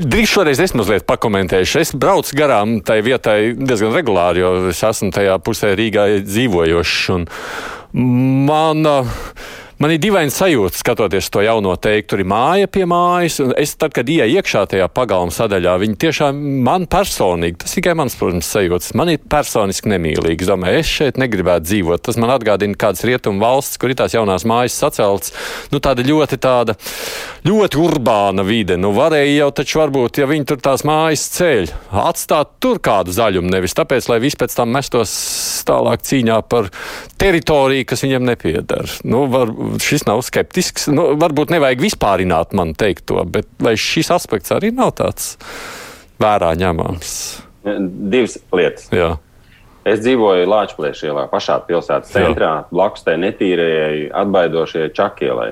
Drīz 0.05 0.31
šoreiz 0.31 0.61
es 0.63 0.75
mazliet 0.77 1.07
pakomentēšu. 1.09 1.81
Es 1.81 1.93
braucu 1.97 2.37
garām 2.37 2.79
tai 2.85 3.01
vietai 3.05 3.55
diezgan 3.57 3.95
regulāri, 3.95 4.43
jo 4.43 4.71
es 4.71 4.83
esmu 4.85 5.11
tajā 5.15 5.37
pusē 5.45 5.73
Rīgā 5.77 6.07
dzīvojošs. 6.25 6.95
Mana 7.95 8.97
Man 9.75 9.91
ir 9.91 9.99
dīvaini 9.99 10.31
sajūta, 10.31 10.79
skatoties 10.79 11.27
to 11.33 11.41
jauno 11.43 11.73
teiktu, 11.75 12.13
tur 12.13 12.21
ir 12.23 12.27
māja 12.31 12.69
pie 12.71 12.85
mājas. 12.87 13.41
Es, 13.59 13.73
tad, 13.75 13.91
kad 13.95 14.07
ieeju 14.07 14.39
iekšā 14.39 14.61
tajā 14.71 14.85
pagalma 14.95 15.35
sadaļā, 15.35 15.73
viņi 15.81 15.97
tiešām 15.99 16.37
man 16.63 16.85
personīgi, 16.87 17.57
tas 17.65 17.75
tikai 17.75 17.91
mans, 17.99 18.15
protams, 18.15 18.47
sajūtas, 18.55 18.93
man 18.95 19.11
ir 19.11 19.19
personiski 19.19 19.91
nemīlīgi. 19.91 20.45
Es 20.45 20.51
domāju, 20.51 20.79
es 20.79 20.91
šeit 20.91 21.19
negribētu 21.19 21.67
dzīvot. 21.67 22.05
Tas 22.07 22.19
man 22.21 22.31
atgādina 22.37 22.79
kādas 22.79 23.03
rietumu 23.03 23.43
valsts, 23.43 23.75
kur 23.81 23.91
ir 23.91 23.99
tās 23.99 24.15
jaunās 24.15 24.47
mājas 24.47 24.77
saceltas. 24.79 25.35
Nu, 25.75 25.83
tāda 25.83 26.07
ļoti, 26.07 26.39
tāda, 26.39 26.77
ļoti 27.43 27.81
urbāna 27.83 28.47
vide. 28.47 28.79
Nu, 28.79 28.93
varēja 28.95 29.41
jau 29.41 29.51
taču 29.59 29.83
varbūt, 29.83 30.21
ja 30.23 30.29
viņi 30.31 30.49
tur 30.53 30.63
tās 30.63 30.85
mājas 30.87 31.27
ceļ, 31.35 31.75
atstāt 32.05 32.55
tur 32.63 32.79
kādu 32.79 33.11
zaļumu, 33.11 33.51
nevis 33.51 33.75
tāpēc, 33.75 34.07
lai 34.07 34.21
viss 34.23 34.39
pēc 34.39 34.55
tam 34.55 34.71
mestos 34.71 35.19
tālāk 35.67 36.07
cīņā 36.07 36.39
par 36.47 36.71
teritoriju, 37.19 37.91
kas 37.91 38.07
viņam 38.07 38.31
nepiedara. 38.31 38.99
Nu, 39.03 39.25
var, 39.31 39.51
šis 39.81 40.05
nav 40.07 40.21
skeptisks. 40.25 40.87
Nu, 40.91 41.11
varbūt 41.19 41.53
nevajag 41.53 41.83
vispārināt 41.83 42.55
man 42.57 42.73
teikt 42.77 43.07
to, 43.11 43.21
bet 43.29 43.49
vai 43.61 43.75
šis 43.79 44.11
aspekts 44.15 44.53
arī 44.55 44.71
nav 44.75 44.95
tāds 44.99 45.35
vērā 46.21 46.53
ņemams? 46.59 47.13
Divas 47.65 48.37
lietas. 48.53 48.89
Jā. 48.93 49.15
Es 49.85 50.01
dzīvoju 50.01 50.47
Latvijas 50.49 51.03
ielā, 51.05 51.27
pašā 51.29 51.59
pilsētas 51.67 52.09
centrā, 52.13 52.51
Jā. 52.63 52.69
blakus 52.73 53.05
tai 53.05 53.19
netīrajai, 53.21 54.07
atbaidošajai 54.17 54.93
čakielai. 54.97 55.51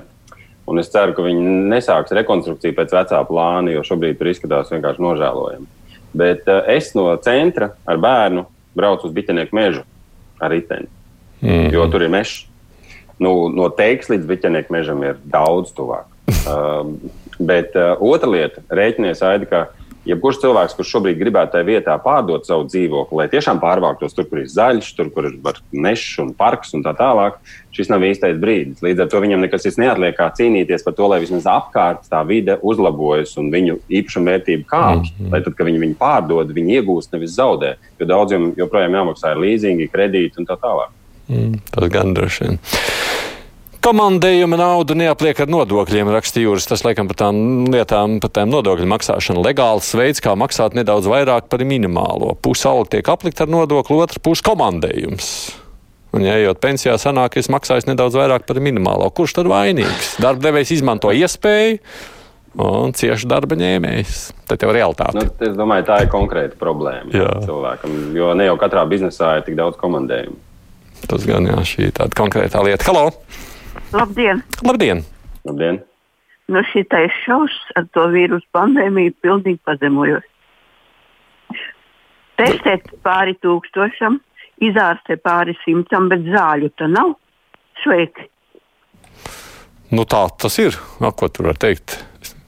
Un 0.69 0.79
es 0.79 0.89
ceru, 0.89 1.13
ka 1.13 1.25
viņi 1.25 1.43
nesāks 1.69 2.15
rekonstrukciju 2.15 2.73
pēc 2.77 2.95
vecā 2.95 3.19
plāna, 3.27 3.73
jo 3.75 3.83
šobrīd 3.85 4.17
tur 4.17 4.31
izskatās 4.31 4.71
vienkārši 4.73 5.03
nožēlojami. 5.05 5.69
Bet 6.17 6.49
uh, 6.49 6.63
es 6.71 6.93
no 6.97 7.11
centra 7.21 7.73
ar 7.85 8.01
bērnu 8.01 8.45
braucu 8.77 9.09
uz 9.09 9.13
Bitenieku 9.13 9.53
mežu 9.57 9.83
ar 10.41 10.53
riteni, 10.53 10.89
mm. 11.43 11.69
jo 11.75 11.85
tur 11.93 12.05
ir 12.05 12.13
mežs 12.13 12.47
nu, 13.19 13.49
no 13.53 13.69
teiks 13.69 14.09
līdz 14.13 14.25
biķenieku 14.29 14.73
mežam 14.73 15.03
ir 15.03 15.19
daudz 15.23 15.73
tuvāk. 15.75 16.09
uh, 16.47 16.87
bet 17.51 17.75
uh, 17.75 17.95
otra 17.99 18.29
lieta, 18.29 18.63
rēķinies 18.69 19.23
aidi, 19.25 19.49
ka 19.49 19.67
jebkurš 20.07 20.41
cilvēks, 20.43 20.75
kurš 20.77 20.91
šobrīd 20.95 21.19
gribētu 21.19 21.55
tajā 21.55 21.67
vietā 21.67 21.95
pārdot 22.03 22.47
savu 22.47 22.65
dzīvokli, 22.67 23.17
lai 23.21 23.27
tiešām 23.31 23.59
pārvāktos 23.63 24.15
tur, 24.15 24.27
kur 24.29 24.41
ir 24.41 24.49
zaļš, 24.51 24.89
tur, 24.97 25.09
kur 25.13 25.29
ir 25.29 25.37
mežs 25.71 26.17
un 26.23 26.33
parks 26.37 26.73
un 26.75 26.83
tā 26.85 26.93
tālāk, 26.97 27.37
šis 27.75 27.91
nav 27.91 28.03
īstais 28.07 28.39
brīdis. 28.39 28.83
Līdz 28.83 29.05
ar 29.05 29.11
to 29.11 29.21
viņam 29.23 29.45
nekas 29.45 29.63
cits 29.65 29.79
neatliek 29.81 30.17
kā 30.17 30.27
cīnīties 30.35 30.83
par 30.85 30.97
to, 30.97 31.07
lai 31.11 31.21
vismaz 31.23 31.47
apkārt 31.49 32.09
tā 32.11 32.23
vide 32.27 32.57
uzlabojas 32.61 33.37
un 33.41 33.49
viņu 33.53 33.79
īpašuma 34.01 34.33
vērtība 34.33 34.67
kāpj. 34.69 35.13
Mm 35.13 35.25
-hmm. 35.25 35.31
Lai 35.31 35.43
tad, 35.43 35.55
kad 35.55 35.67
viņi 35.67 35.83
viņu 35.85 35.97
pārdod, 35.99 36.53
viņi 36.53 36.79
iegūst, 36.79 37.13
nevis 37.13 37.37
zaudē. 37.37 37.75
Jo 37.99 38.05
daudziem 38.05 38.53
joprojām 38.57 38.99
jāmaksā 38.99 39.35
līzingi, 39.39 39.91
kredīti 39.91 40.37
un 40.37 40.45
tā 40.45 40.59
tālāk. 40.59 40.91
Mm, 41.29 41.59
tas 41.71 41.89
gan 41.89 42.13
droši 42.13 42.43
vien. 42.43 42.59
Komandējuma 43.83 44.55
naudu 44.55 44.95
neapliek 44.95 45.41
ar 45.43 45.49
nodokļiem, 45.51 46.07
raksta 46.13 46.39
Jūras. 46.39 46.69
Tas, 46.69 46.85
laikam, 46.85 47.09
par 47.09 47.17
tām 47.19 47.65
lietām, 47.67 48.13
par 48.23 48.31
tām 48.31 48.47
nodokļu 48.53 48.87
maksāšanu 48.87 49.43
legāls 49.43 49.89
veids, 49.99 50.23
kā 50.23 50.37
maksāt 50.39 50.77
nedaudz 50.77 51.09
vairāk 51.11 51.49
par 51.51 51.65
minimālo. 51.67 52.31
Pusi 52.39 52.63
alga 52.69 52.93
tiek 52.95 53.11
aplikta 53.11 53.43
ar 53.43 53.51
nodokli, 53.51 53.99
otra 53.99 54.23
pusi 54.23 54.45
komandējums. 54.47 55.27
Un, 56.15 56.23
ja 56.23 56.37
ejot 56.39 56.63
pensijā, 56.63 56.95
sanāk, 57.01 57.35
es 57.41 57.51
maksāju 57.51 57.89
nedaudz 57.91 58.15
vairāk 58.15 58.47
par 58.47 58.63
minimālo. 58.63 59.11
Kurš 59.11 59.35
tad 59.41 59.51
vainīgs? 59.51 60.15
Darbdevējs 60.23 60.75
izmanto 60.77 61.11
iespēju. 61.11 61.83
Un 62.63 62.95
cieši 62.95 63.27
darba 63.27 63.59
ņēmējs. 63.59 64.25
Tā 64.47 64.55
jau 64.63 64.71
ir 64.71 64.79
realitāte. 64.79 65.19
Nu, 65.19 65.27
es 65.43 65.57
domāju, 65.59 65.89
tā 65.91 66.03
ir 66.05 66.13
konkrēta 66.13 66.55
problēma 66.55 67.11
jā. 67.11 67.31
cilvēkam. 67.43 68.03
Jo 68.15 68.31
ne 68.37 68.47
jau 68.47 68.59
katrā 68.61 68.87
biznesā 68.87 69.39
ir 69.41 69.49
tik 69.49 69.59
daudz 69.59 69.75
komandējumu. 69.81 70.37
Tas 71.09 71.25
gan 71.27 71.51
jā, 71.51 71.65
šī 71.67 71.89
ir 71.89 71.97
tāda 71.97 72.15
konkrēta 72.15 72.63
lieta. 72.63 72.87
Halo! 72.87 73.09
Labdien! 73.93 74.43
Labdien! 74.65 75.03
Labdien. 75.45 75.83
Nu, 76.49 76.61
šitais 76.71 77.13
šausmas 77.23 77.73
ar 77.77 77.85
to 77.93 78.07
vīrusu 78.09 78.47
pandēmiju 78.55 79.13
pilnīgi 79.21 79.59
pazemojos. 79.67 80.25
Testēt 82.41 82.89
pāri 83.05 83.35
tūkstošam, 83.45 84.17
izārstē 84.65 85.19
pāri 85.21 85.53
simtam, 85.61 86.09
bet 86.09 86.25
zāļu 86.25 86.71
tā 86.79 86.89
nav. 86.89 87.13
Sveiki! 87.83 88.25
Nu, 89.93 90.07
tā 90.09 90.25
tas 90.41 90.57
ir. 90.57 90.73
No, 91.03 91.13
ko 91.13 91.29
tur 91.29 91.51
var 91.51 91.61
teikt? 91.61 91.99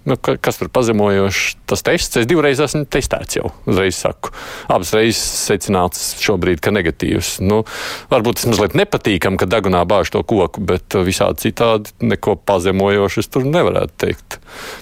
Nu, 0.06 0.16
kas 0.22 0.60
tur 0.60 0.70
pazemojošs? 0.70 1.56
Tas 1.66 1.82
tests, 1.82 2.20
es 2.22 2.28
divreiz 2.30 2.60
esmu 2.62 2.84
testēts 2.94 3.40
jau, 3.40 3.50
uzreiz 3.66 3.98
saku. 3.98 4.30
Abas 4.70 4.92
reizes 4.94 5.22
secināts 5.48 6.12
šobrīd, 6.22 6.60
ka 6.62 6.70
negatīvs. 6.76 7.40
Nu, 7.42 7.64
varbūt 8.12 8.38
tas 8.38 8.46
mazliet 8.52 8.76
nepatīkam, 8.78 9.40
ka 9.42 9.48
degunā 9.50 9.82
bāž 9.90 10.12
to 10.14 10.22
koku, 10.22 10.62
bet 10.62 10.94
visādi 11.08 11.48
citādi 11.48 11.96
neko 12.06 12.36
pazemojošu 12.38 13.24
es 13.24 13.32
tur 13.34 13.48
nevarētu 13.50 13.98
teikt. 14.04 14.38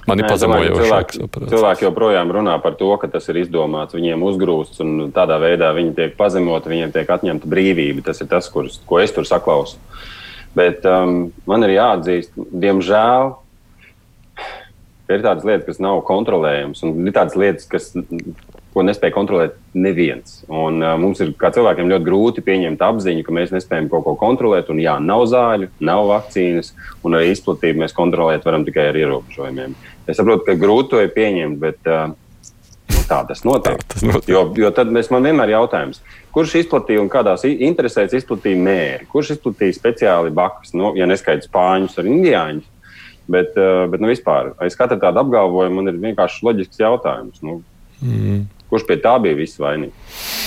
Man 0.10 0.20
ir 0.20 0.28
pazemojoši. 0.28 0.82
Cilvēki, 0.82 1.30
cilvēki 1.54 1.88
joprojām 1.88 2.34
runā 2.36 2.58
par 2.64 2.76
to, 2.80 2.92
ka 3.00 3.08
tas 3.14 3.32
ir 3.32 3.40
izdomāts, 3.46 3.96
viņiem 3.96 4.26
uzgrūsts 4.28 4.84
un 4.84 5.14
tādā 5.16 5.40
veidā 5.40 5.72
viņi 5.78 5.96
tiek 6.02 6.18
pazemoti, 6.20 6.74
viņiem 6.74 6.92
tiek 6.98 7.16
atņemta 7.16 7.48
brīvība. 7.48 8.04
Tas 8.10 8.20
ir 8.20 8.28
tas, 8.32 8.52
kurus, 8.52 8.82
ko 8.90 9.00
es 9.00 9.16
tur 9.16 9.24
saklausu. 9.30 9.80
Bet 10.54 10.84
um, 10.86 11.32
man 11.50 11.64
ir 11.66 11.78
jāatzīst, 11.78 12.36
diemžēl 12.36 13.32
ka 15.08 15.18
ir 15.18 15.24
tādas 15.26 15.46
lietas, 15.48 15.68
kas 15.68 15.82
nav 15.84 16.02
kontrolējamas, 16.08 16.84
un 16.88 17.08
ir 17.08 17.16
tādas 17.16 17.36
lietas, 17.40 17.68
kas, 17.70 17.92
ko 18.74 18.86
nespēja 18.86 19.14
kontrolēt 19.14 19.58
neviens. 19.78 20.40
Un, 20.48 20.80
uh, 20.82 20.96
mums 21.00 21.22
ir 21.24 21.34
kā 21.40 21.52
cilvēkiem 21.54 21.92
ļoti 21.92 22.08
grūti 22.08 22.46
pieņemt 22.46 22.82
apziņu, 22.84 23.26
ka 23.26 23.36
mēs 23.36 23.54
nespējam 23.54 23.92
kaut 23.92 24.08
ko 24.08 24.16
kontrolēt. 24.20 24.72
Un, 24.74 24.82
jā, 24.84 24.96
nav 25.04 25.28
zāļu, 25.32 25.70
nav 25.84 26.08
vakcīnas, 26.10 26.74
un 27.06 27.20
arī 27.20 27.34
izplatību 27.34 27.84
mēs 27.84 27.96
kontrolēt 27.98 28.48
varam 28.48 28.66
tikai 28.66 28.90
ar 28.90 29.00
ierobežojumiem. 29.04 29.78
Es 30.08 30.20
saprotu, 30.20 30.48
ka 30.48 30.58
grūti 30.60 30.96
to 30.96 31.04
ir 31.04 31.14
pieņemt, 31.14 31.62
bet 31.62 31.92
uh, 31.92 32.16
tā 33.10 33.22
tas 33.28 33.44
notiek. 33.48 33.84
Tas 33.94 34.06
notiek. 34.08 34.32
Jo, 34.34 34.48
jo 34.58 34.74
tad 34.76 34.92
mēs, 34.94 35.12
man 35.14 35.28
vienmēr 35.28 35.52
ir 35.52 35.58
jautājums, 35.60 36.02
kurš 36.34 36.58
izplatīja 36.64 37.04
un 37.04 37.12
kādās 37.14 37.46
interesēs 37.52 38.16
izplatīja 38.18 38.60
mēri, 38.60 39.08
kurš 39.12 39.36
izplatīja 39.38 39.78
speciāli 39.78 40.34
bakas, 40.34 40.74
nu, 40.78 40.96
ja 40.98 41.08
neskaidrs 41.10 41.50
spāņus 41.52 42.00
ar 42.02 42.10
indiāņus. 42.10 42.70
Bet, 43.28 43.56
eh, 43.56 43.86
bet 43.88 44.04
nu, 44.04 44.10
vispār, 44.12 44.52
aiz 44.60 44.76
katra 44.76 45.00
tāda 45.00 45.24
apgalvojuma 45.24 45.80
man 45.80 45.94
ir 45.94 46.02
vienkārši 46.02 46.44
loģisks 46.44 46.82
jautājums. 46.82 47.40
Nu, 47.46 47.62
mm. 48.04 48.42
Kurš 48.72 48.88
pie 48.90 48.98
tā 49.00 49.16
bija 49.24 49.38
viss 49.38 49.62
vainīgs? 49.62 50.43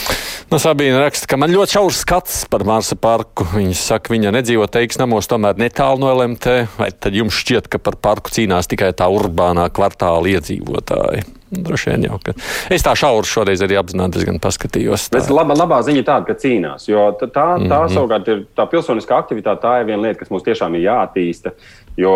No 0.47 0.61
Sabīna 0.63 1.01
raksta, 1.03 1.27
ka 1.27 1.37
man 1.43 1.51
ļoti 1.51 1.75
šaurs 1.75 2.01
skats 2.05 2.35
par 2.51 2.63
Marsa 2.67 2.95
parku. 2.95 3.43
Viņa 3.51 3.73
saka, 3.81 4.13
viņa 4.15 4.31
nedzīvo 4.37 4.69
teiks 4.71 5.01
namos, 5.01 5.27
tomēr 5.27 5.59
netālu 5.59 6.05
no 6.05 6.13
LMT. 6.15 6.55
Vai 6.79 6.93
tad 6.95 7.17
jums 7.19 7.35
šķiet, 7.35 7.67
ka 7.73 7.81
par 7.83 7.97
parku 7.99 8.31
cīnās 8.31 8.71
tikai 8.71 8.93
tā 8.95 9.09
urbānā 9.11 9.65
kvartāla 9.75 10.37
iedzīvotāji? 10.37 11.25
Droši 11.51 11.91
vien 11.91 12.07
jau. 12.07 12.21
Ka... 12.23 12.37
Es 12.71 12.87
tā 12.87 12.95
šauru 12.99 13.27
šoreiz 13.27 13.65
arī 13.67 13.79
apzināti 13.81 14.21
diezgan 14.21 14.39
paskatījos. 14.43 15.09
Tā. 15.11 15.19
Bet 15.19 15.35
laba, 15.35 15.59
labā 15.59 15.81
ziņa 15.87 16.07
tāda, 16.07 16.29
ka 16.31 16.39
cīnās. 16.39 16.87
Jo 16.87 17.09
tā, 17.19 17.27
tā 17.27 17.49
mm 17.57 17.67
-hmm. 17.67 17.99
savukārt 17.99 18.31
ir 18.31 18.47
tā 18.55 18.71
pilsoniskā 18.71 19.19
aktivitāte, 19.19 19.67
tā 19.67 19.81
ir 19.81 19.91
viena 19.91 20.03
lieta, 20.07 20.21
kas 20.23 20.31
mums 20.31 20.47
tiešām 20.47 20.79
ir 20.79 20.87
jāattīsta. 20.87 21.57
Jo, 21.99 22.15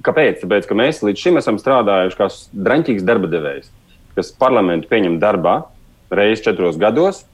kāpēc? 0.00 0.40
Tāpēc, 0.40 0.68
ka 0.68 0.74
mēs 0.74 1.04
līdz 1.04 1.20
šim 1.20 1.36
esam 1.36 1.60
strādājuši 1.60 2.16
kā 2.16 2.32
draņķīgs 2.52 3.04
darba 3.04 3.28
devējs, 3.28 3.72
kas 4.16 4.32
parlamentu 4.32 4.88
pieņem 4.88 5.20
darbā 5.20 5.62
reizes 6.10 6.44
četros 6.44 6.78
gados, 6.80 7.24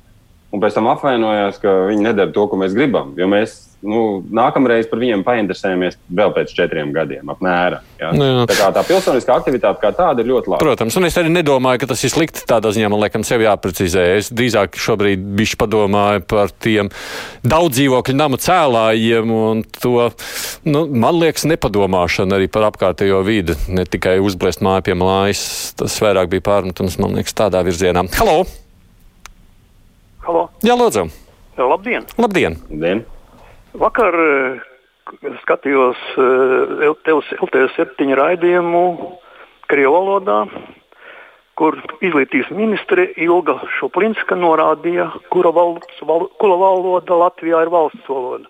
un 0.53 0.63
pēc 0.63 0.79
tam 0.79 0.89
apvainojās, 0.93 1.61
ka 1.63 1.83
viņi 1.91 2.09
nedara 2.11 2.33
to, 2.33 2.47
ko 2.49 2.61
mēs 2.61 2.75
gribam. 2.77 3.15
Jo 3.19 3.29
mēs 3.31 3.73
nu, 3.83 4.23
nākamreiz 4.35 4.87
par 4.91 5.01
viņiem 5.03 5.25
painteresējamies 5.27 5.99
vēl 6.15 6.33
pēc 6.37 6.53
četriem 6.55 6.93
gadiem, 6.95 7.31
apmēram. 7.33 7.83
Ja? 7.99 8.13
Nu, 8.15 8.29
jā. 8.29 8.45
tā, 8.51 8.57
kā, 8.59 8.69
tā 8.77 8.85
pilsoniskā 8.87 9.37
aktivitāte 9.41 9.83
kā 9.83 9.91
tāda 9.97 10.23
ir 10.23 10.31
ļoti 10.31 10.53
laba. 10.53 10.63
Protams, 10.63 10.97
un 10.99 11.09
es 11.09 11.19
arī 11.19 11.33
nedomāju, 11.35 11.83
ka 11.83 11.91
tas 11.93 12.05
ir 12.07 12.13
slikti. 12.15 12.45
Tādā 12.49 12.73
ziņā 12.75 12.91
man 12.93 13.03
liekas, 13.03 13.27
sev 13.29 13.43
jāprecizē. 13.45 14.07
Es 14.21 14.31
drīzāk 14.35 14.79
šobrīd 14.79 15.27
bišķi 15.39 15.61
padomāju 15.65 16.25
par 16.31 16.55
tiem 16.63 16.93
daudz 17.43 17.79
dzīvokļu 17.79 18.17
namu 18.19 18.39
cēlājiem 18.43 19.35
un 19.35 19.63
to, 19.81 20.09
nu, 20.69 20.87
man 20.87 21.19
liekas, 21.19 21.47
nepadomāšanu 21.51 22.39
arī 22.39 22.51
par 22.53 22.71
apkārtējo 22.71 23.23
vidi. 23.27 23.59
Ne 23.73 23.87
tikai 23.89 24.19
uzblēst 24.23 24.63
māju 24.65 24.91
pie 24.91 24.99
mājas, 24.99 25.45
tas 25.79 25.99
vairāk 26.03 26.31
bija 26.33 26.51
pārmetums, 26.53 27.01
man 27.03 27.19
liekas, 27.19 27.39
tādā 27.39 27.65
virzienā. 27.67 28.07
Halo! 28.19 28.45
Halo. 30.23 30.45
Jā, 30.63 30.77
lūdzu. 30.79 31.09
Labdien! 31.59 32.05
Labdien! 32.15 32.55
Labdien. 32.71 33.01
Vakar 33.75 34.15
uh, 34.15 34.61
skatījos 35.43 35.99
uh, 36.15 36.85
LT7 37.43 38.15
raidījumu 38.21 38.85
Krievijas 39.67 39.97
valodā, 39.97 40.39
kur 41.59 41.81
izglītības 42.07 42.55
ministre 42.55 43.09
Ilga 43.19 43.59
Šuplinska 43.81 44.39
norādīja, 44.39 45.09
kura, 45.35 45.51
valsts, 45.59 46.07
val, 46.07 46.29
kura 46.39 46.61
valoda 46.61 47.19
Latvijā 47.25 47.67
ir 47.67 47.75
valsts 47.75 48.07
valoda. 48.07 48.47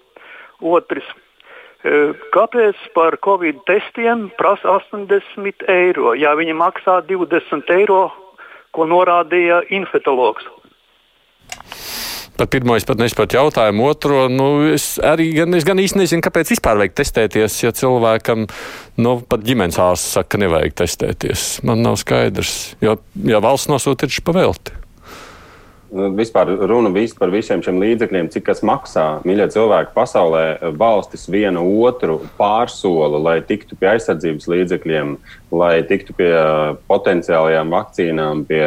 Otrs. 0.60 1.08
Uh, 1.08 2.12
kāpēc 2.36 2.76
par 2.92 3.16
covid 3.24 3.64
testiem 3.64 4.28
prasa 4.36 4.76
80 4.76 5.64
eiro, 5.72 6.12
ja 6.20 6.36
viņi 6.36 6.52
maksā 6.52 7.00
20 7.08 7.78
eiro, 7.80 8.10
ko 8.76 8.84
norādīja 8.92 9.64
infektuologs? 9.72 10.52
Par 12.36 12.48
pirmo 12.48 12.76
es 12.78 12.86
pat 12.88 13.00
nesaprotu 13.00 13.36
jautājumu, 13.36 13.84
otro, 13.92 14.24
nu, 14.32 14.48
es 14.72 14.96
arī 15.04 15.28
gan, 15.36 15.52
es 15.58 15.66
gan 15.68 15.80
īsti 15.82 16.00
nezinu, 16.00 16.24
kāpēc 16.24 16.54
vispār 16.54 16.80
vajag 16.80 16.94
testēties, 17.02 17.58
ja 17.60 17.72
cilvēkam, 17.76 18.46
nu, 19.04 19.16
pat 19.28 19.44
ģimenes 19.44 19.80
ārsts 19.82 20.16
saka, 20.16 20.34
ka 20.34 20.44
nevajag 20.46 20.78
testēties. 20.80 21.48
Man 21.68 21.84
nav 21.84 22.00
skaidrs, 22.00 22.72
jo, 22.84 22.96
ja 23.28 23.42
valsts 23.44 23.68
nosūta 23.72 24.08
ir 24.08 24.24
pavelti. 24.24 24.82
Nu, 25.92 26.06
vispār 26.16 26.48
runa 26.64 26.88
viss 26.88 27.12
par 27.12 27.28
visiem 27.28 27.60
šiem 27.60 27.76
līdzekļiem, 27.82 28.30
cik 28.32 28.46
tas 28.48 28.62
maksā. 28.64 29.04
Mīļie 29.28 29.50
cilvēki, 29.52 29.92
pasaulē 29.92 30.72
valstis 30.80 31.26
viena 31.28 31.60
otru 31.60 32.22
pārsola, 32.38 33.20
lai 33.20 33.34
tiktu 33.44 33.76
pie 33.76 33.90
aizsardzības 33.90 34.48
līdzekļiem, 34.48 35.10
lai 35.52 35.74
tiktu 35.90 36.16
pie 36.16 36.30
potenciālajām 36.88 37.76
vakcīnām, 37.76 38.46
pie 38.48 38.64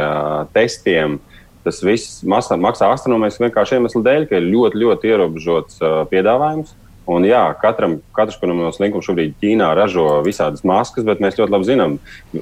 testiem. 0.54 1.18
Tas 1.66 1.82
viss 1.82 2.22
maksā 2.26 2.92
astronomiski 2.94 3.48
vienkārši 3.48 3.80
iemeslu 3.80 4.04
dēļ, 4.06 4.28
ka 4.30 4.38
ir 4.38 4.50
ļoti, 4.54 4.82
ļoti 4.86 5.14
ierobežots 5.14 5.80
piedāvājums. 6.12 6.76
Un, 7.06 7.22
jā, 7.22 7.42
katram, 7.62 8.00
katrs, 8.18 8.38
kuram 8.42 8.58
no 8.64 8.72
slinkuma 8.74 9.06
šobrīd 9.06 9.36
Ķīnā 9.38 9.68
ražo 9.78 10.08
visādas 10.26 10.64
maskas, 10.66 11.06
bet 11.06 11.20
mēs 11.22 11.38
ļoti 11.38 11.54
labi 11.54 11.68
zinām, 11.68 11.98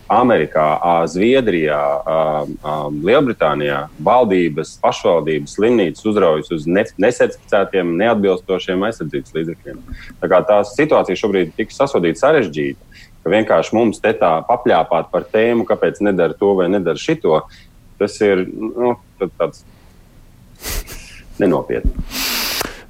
Amerikā, 0.08 0.68
Zviedrijā, 1.12 1.80
Lielbritānijā 2.96 3.82
valdības, 4.08 4.78
pašvaldības, 4.84 5.58
slimnīcas 5.58 6.08
uzraujas 6.08 6.54
uz 6.56 6.68
nesertificētiem, 6.72 7.92
neatbilstošiem 8.00 8.88
aizsardzības 8.88 9.36
līdzekļiem. 9.36 9.84
Tā 10.24 10.32
kā 10.32 10.40
tā 10.48 10.62
situācija 10.72 11.20
šobrīd 11.26 11.52
ir 11.52 11.60
tik 11.60 11.76
sasodīta 11.76 12.24
sarežģīta, 12.24 13.04
ka 13.24 13.36
vienkārši 13.36 13.76
mums 13.76 14.00
te 14.04 14.16
tā 14.16 14.32
papļāpāt 14.48 15.12
par 15.12 15.28
tēmu, 15.28 15.68
kāpēc 15.68 16.00
nedara 16.08 16.40
to 16.40 16.56
vai 16.56 16.72
nedara 16.72 17.00
šito, 17.00 17.44
tas 18.04 18.20
ir 18.22 18.46
nu, 18.52 18.94
tāds 19.40 19.64
nenopietni. 21.40 21.92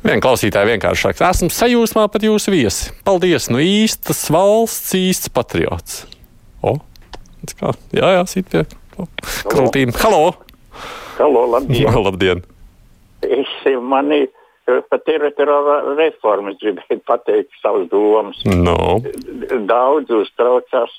Viena 0.04 0.20
klausītāja 0.20 0.68
vienkārši 0.68 1.06
saka, 1.08 1.30
esmu 1.32 1.48
sajūsmā 1.54 2.10
par 2.12 2.26
jūsu 2.26 2.52
viesi. 2.52 2.92
Paldies, 3.08 3.48
nu 3.54 3.62
īstas 3.64 4.26
valsts, 4.34 4.92
īsts 5.00 5.32
patriots. 5.32 6.02
O, 6.60 6.76
kā, 7.56 7.72
jā, 7.96 8.10
jā, 8.18 8.26
sit 8.28 8.50
pie 8.52 8.66
krūtīm. 9.48 9.94
Halo! 10.04 10.34
Halo, 11.16 11.46
labdien! 11.54 11.96
labdien. 12.08 12.44
Es 13.24 13.54
mani 13.80 14.26
par 14.66 15.00
teritoriālo 15.08 15.96
reformu 15.96 16.58
gribēju 16.60 17.00
pateikt 17.08 17.56
savas 17.62 17.88
domas. 17.92 18.44
No. 18.44 19.00
Daudz 19.72 20.12
uztraucās, 20.12 20.92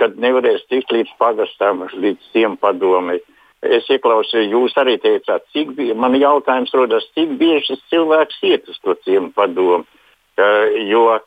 kad 0.00 0.20
nevarēs 0.20 0.66
tikt 0.68 0.92
līdz 0.92 1.16
pagastam, 1.20 1.86
līdz 1.96 2.32
tiem 2.36 2.60
padomēm 2.60 3.20
Es 3.60 3.84
ieklausījos, 3.92 4.48
jūs 4.48 4.76
arī 4.80 4.94
teicāt, 5.02 5.44
cik 5.52 5.74
bija, 5.76 5.92
man 5.92 6.14
jautājums 6.16 6.72
rodas, 6.72 7.04
cik 7.12 7.34
bieži 7.40 7.76
cilvēks 7.92 8.38
iet 8.48 8.70
uz 8.72 8.78
to 8.80 8.94
ciemu 9.04 9.34
padomu. 9.36 9.84
Uh, 10.40 10.70
jo 10.88 11.18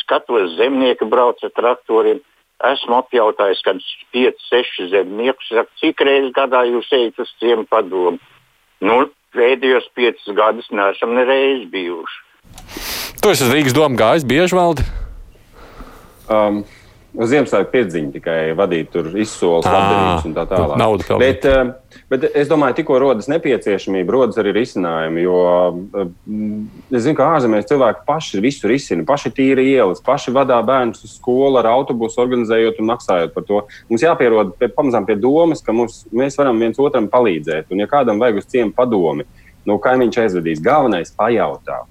skatos, 0.00 0.56
zemnieki 0.58 1.06
brauc 1.06 1.38
ar 1.46 1.52
traktoriem. 1.54 2.18
Esmu 2.66 2.96
apjautājis, 2.98 3.60
kad 3.62 3.78
5, 4.16 4.42
6 4.50 4.88
zemniekus 4.90 5.50
saka, 5.52 5.70
cik 5.78 6.02
reizes 6.08 6.32
gadā 6.34 6.64
jūs 6.66 6.88
ejat 6.96 7.20
uz 7.22 7.30
ciemu 7.38 7.66
padomu. 7.70 8.18
Nu, 8.82 9.04
pēdējos 9.36 9.86
5 9.94 10.32
gadus 10.34 10.70
neesam 10.72 11.14
nereiz 11.14 11.68
bijuši. 11.70 12.22
Tu 13.22 13.30
esi 13.30 13.44
uz 13.46 13.52
Rīgas 13.52 13.76
domu 13.76 14.00
gājis 14.00 14.26
bieži 14.26 14.56
valdi? 14.56 14.86
Um, 16.32 16.64
Ziemassvētku 17.16 17.72
piedziņu 17.72 18.10
tikai 18.12 18.38
vadīt, 18.56 18.90
tur 18.92 19.06
izsoles, 19.16 19.64
labdarības 19.64 20.26
un 20.28 20.34
tā 20.36 20.42
tālāk. 20.50 20.76
Nauda 20.80 21.04
pelnīt. 21.08 21.22
Bet, 21.22 21.44
eh, 21.48 22.00
bet 22.12 22.24
es 22.42 22.48
domāju, 22.50 22.76
tikko 22.76 22.98
rodas 23.00 23.28
nepieciešamība, 23.32 24.12
rodas 24.12 24.36
arī 24.42 24.52
risinājumi. 24.56 25.22
Jo 25.24 25.38
eh, 25.72 26.10
es 26.92 27.06
zinu, 27.06 27.16
ka 27.16 27.30
ārzemēs 27.36 27.68
cilvēki 27.70 28.04
paši 28.08 28.42
visu 28.44 28.68
risina, 28.68 29.06
paši 29.08 29.32
tīra 29.38 29.64
ielas, 29.64 30.02
paši 30.04 30.34
vadā 30.36 30.58
bērnus 30.66 31.06
uz 31.06 31.14
skolu 31.16 31.56
ar 31.62 31.70
autobusu, 31.72 32.20
organizējot 32.26 32.82
un 32.82 32.90
maksājot 32.90 33.32
par 33.36 33.46
to. 33.48 33.62
Mums 33.88 34.04
jāpierod 34.04 34.52
pie, 34.60 34.68
pamazām 34.76 35.08
pie 35.08 35.16
domas, 35.20 35.64
ka 35.64 35.72
mums, 35.72 36.02
mēs 36.12 36.36
varam 36.36 36.60
viens 36.60 36.80
otram 36.82 37.08
palīdzēt. 37.12 37.70
Un, 37.72 37.80
ja 37.80 37.88
kādam 37.88 38.20
vajag 38.20 38.42
uz 38.42 38.50
ciemu 38.52 38.76
padomi, 38.76 39.24
nu, 39.64 39.78
kaimiņš 39.80 40.20
aizvedīs, 40.26 40.60
galvenais 40.64 41.14
pajautāt. 41.16 41.88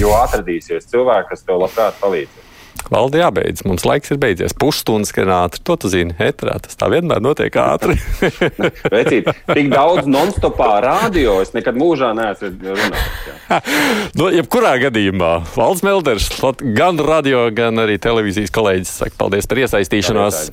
Jo 0.00 0.16
atradīsies 0.18 0.90
cilvēki, 0.90 1.30
kas 1.30 1.46
tev 1.46 1.62
labprāt 1.62 2.00
palīdzēs. 2.00 2.53
Valdi 2.92 3.20
jābeidz. 3.22 3.64
Mums 3.64 3.86
laiks 3.88 4.12
ir 4.12 4.20
beidzies. 4.20 4.54
Pusstundas 4.58 5.12
skan 5.12 5.30
ātri. 5.32 5.62
To 5.64 5.76
tu 5.80 5.90
zini, 5.92 6.14
etrā. 6.20 6.56
Tas 6.62 6.76
tā 6.80 6.90
vienmēr 6.92 7.22
notiek 7.24 7.54
ātri. 7.60 7.96
Vecīt, 8.94 9.30
tik 9.48 9.70
daudz 9.72 10.08
non-stopā 10.10 10.70
radio 10.84 11.38
es 11.44 11.54
nekad 11.56 11.78
mūžā 11.80 12.12
neesmu 12.16 12.52
runājis. 12.64 13.32
no, 14.18 14.28
jebkurā 14.32 14.76
gadījumā 14.86 15.32
Valds 15.54 15.84
Melders, 15.86 16.28
gan 16.76 17.00
radio, 17.00 17.46
gan 17.54 17.80
arī 17.84 17.96
televīzijas 18.02 18.52
kolēģis 18.54 18.94
saka 19.04 19.18
paldies 19.20 19.48
par 19.50 19.62
iesaistīšanos. 19.64 20.44